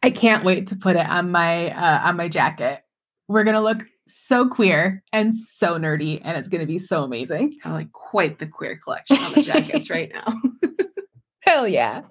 I 0.04 0.10
can't 0.10 0.44
wait 0.44 0.68
to 0.68 0.76
put 0.76 0.96
it 0.96 1.06
on 1.06 1.30
my 1.30 1.72
uh, 1.72 2.08
on 2.08 2.18
my 2.18 2.28
jacket. 2.28 2.84
We're 3.28 3.44
gonna 3.44 3.62
look 3.62 3.84
so 4.08 4.50
queer 4.50 5.04
and 5.14 5.36
so 5.36 5.78
nerdy, 5.78 6.20
and 6.24 6.38
it's 6.38 6.50
gonna 6.50 6.66
be 6.66 6.80
so 6.80 7.04
amazing. 7.04 7.60
I 7.64 7.72
like 7.72 7.92
quite 7.92 8.40
the 8.40 8.48
queer 8.48 8.78
collection 8.78 9.18
on 9.18 9.34
the 9.34 9.44
jackets 9.44 9.90
right 9.92 10.12
now. 10.12 10.34
Hell 11.42 11.68
yeah! 11.68 12.02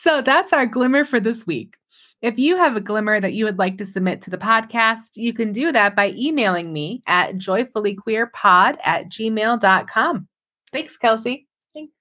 So 0.00 0.20
that's 0.20 0.52
our 0.52 0.66
glimmer 0.66 1.02
for 1.02 1.18
this 1.18 1.44
week. 1.44 1.74
If 2.20 2.36
you 2.36 2.56
have 2.56 2.74
a 2.74 2.80
glimmer 2.80 3.20
that 3.20 3.34
you 3.34 3.44
would 3.44 3.58
like 3.58 3.78
to 3.78 3.84
submit 3.84 4.22
to 4.22 4.30
the 4.30 4.38
podcast, 4.38 5.10
you 5.14 5.32
can 5.32 5.52
do 5.52 5.70
that 5.70 5.94
by 5.94 6.10
emailing 6.16 6.72
me 6.72 7.00
at 7.06 7.36
joyfullyqueerpod 7.36 8.78
at 8.82 9.08
gmail.com. 9.08 10.28
Thanks, 10.72 10.98
Kelsee. 10.98 11.46
Thanks. 11.74 11.92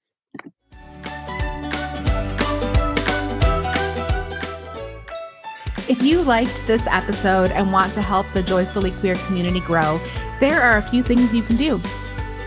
If 5.87 6.01
you 6.01 6.23
liked 6.23 6.65
this 6.65 6.81
episode 6.87 7.51
and 7.51 7.71
want 7.71 7.93
to 7.93 8.01
help 8.01 8.25
the 8.33 8.41
Joyfully 8.41 8.91
Queer 8.91 9.15
community 9.27 9.59
grow, 9.59 10.01
there 10.39 10.59
are 10.61 10.77
a 10.77 10.81
few 10.81 11.03
things 11.03 11.31
you 11.31 11.43
can 11.43 11.57
do. 11.57 11.79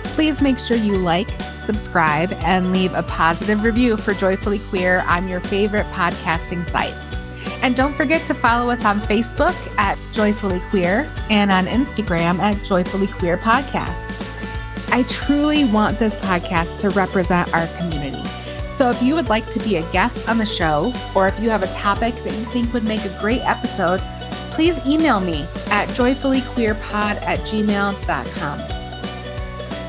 Please 0.02 0.42
make 0.42 0.58
sure 0.58 0.76
you 0.76 0.96
like, 0.96 1.30
subscribe, 1.66 2.32
and 2.40 2.72
leave 2.72 2.92
a 2.94 3.04
positive 3.04 3.62
review 3.62 3.96
for 3.96 4.12
Joyfully 4.12 4.58
Queer 4.58 5.02
on 5.02 5.28
your 5.28 5.38
favorite 5.38 5.86
podcasting 5.92 6.66
site. 6.66 6.94
And 7.62 7.76
don't 7.76 7.94
forget 7.94 8.24
to 8.26 8.34
follow 8.34 8.70
us 8.70 8.84
on 8.84 9.00
Facebook 9.00 9.54
at 9.78 9.98
Joyfully 10.12 10.60
Queer 10.70 11.12
and 11.28 11.52
on 11.52 11.66
Instagram 11.66 12.38
at 12.38 12.62
Joyfully 12.64 13.06
Queer 13.06 13.36
Podcast. 13.36 14.16
I 14.92 15.04
truly 15.04 15.64
want 15.66 15.98
this 15.98 16.14
podcast 16.16 16.78
to 16.80 16.90
represent 16.90 17.52
our 17.54 17.66
community. 17.78 18.22
So 18.74 18.88
if 18.88 19.02
you 19.02 19.14
would 19.14 19.28
like 19.28 19.48
to 19.50 19.58
be 19.60 19.76
a 19.76 19.92
guest 19.92 20.28
on 20.28 20.38
the 20.38 20.46
show, 20.46 20.92
or 21.14 21.28
if 21.28 21.38
you 21.38 21.50
have 21.50 21.62
a 21.62 21.72
topic 21.72 22.14
that 22.24 22.32
you 22.32 22.44
think 22.46 22.72
would 22.72 22.84
make 22.84 23.04
a 23.04 23.20
great 23.20 23.42
episode, 23.42 24.00
please 24.52 24.78
email 24.86 25.20
me 25.20 25.42
at 25.66 25.86
joyfullyqueerpod 25.90 27.22
at 27.22 27.40
gmail.com. 27.40 28.60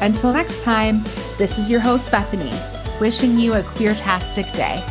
Until 0.02 0.34
next 0.34 0.62
time, 0.64 1.04
this 1.38 1.58
is 1.58 1.70
your 1.70 1.80
host, 1.80 2.12
Bethany, 2.12 2.54
wishing 3.00 3.40
you 3.40 3.54
a 3.54 3.64
queertastic 3.64 4.54
day. 4.56 4.84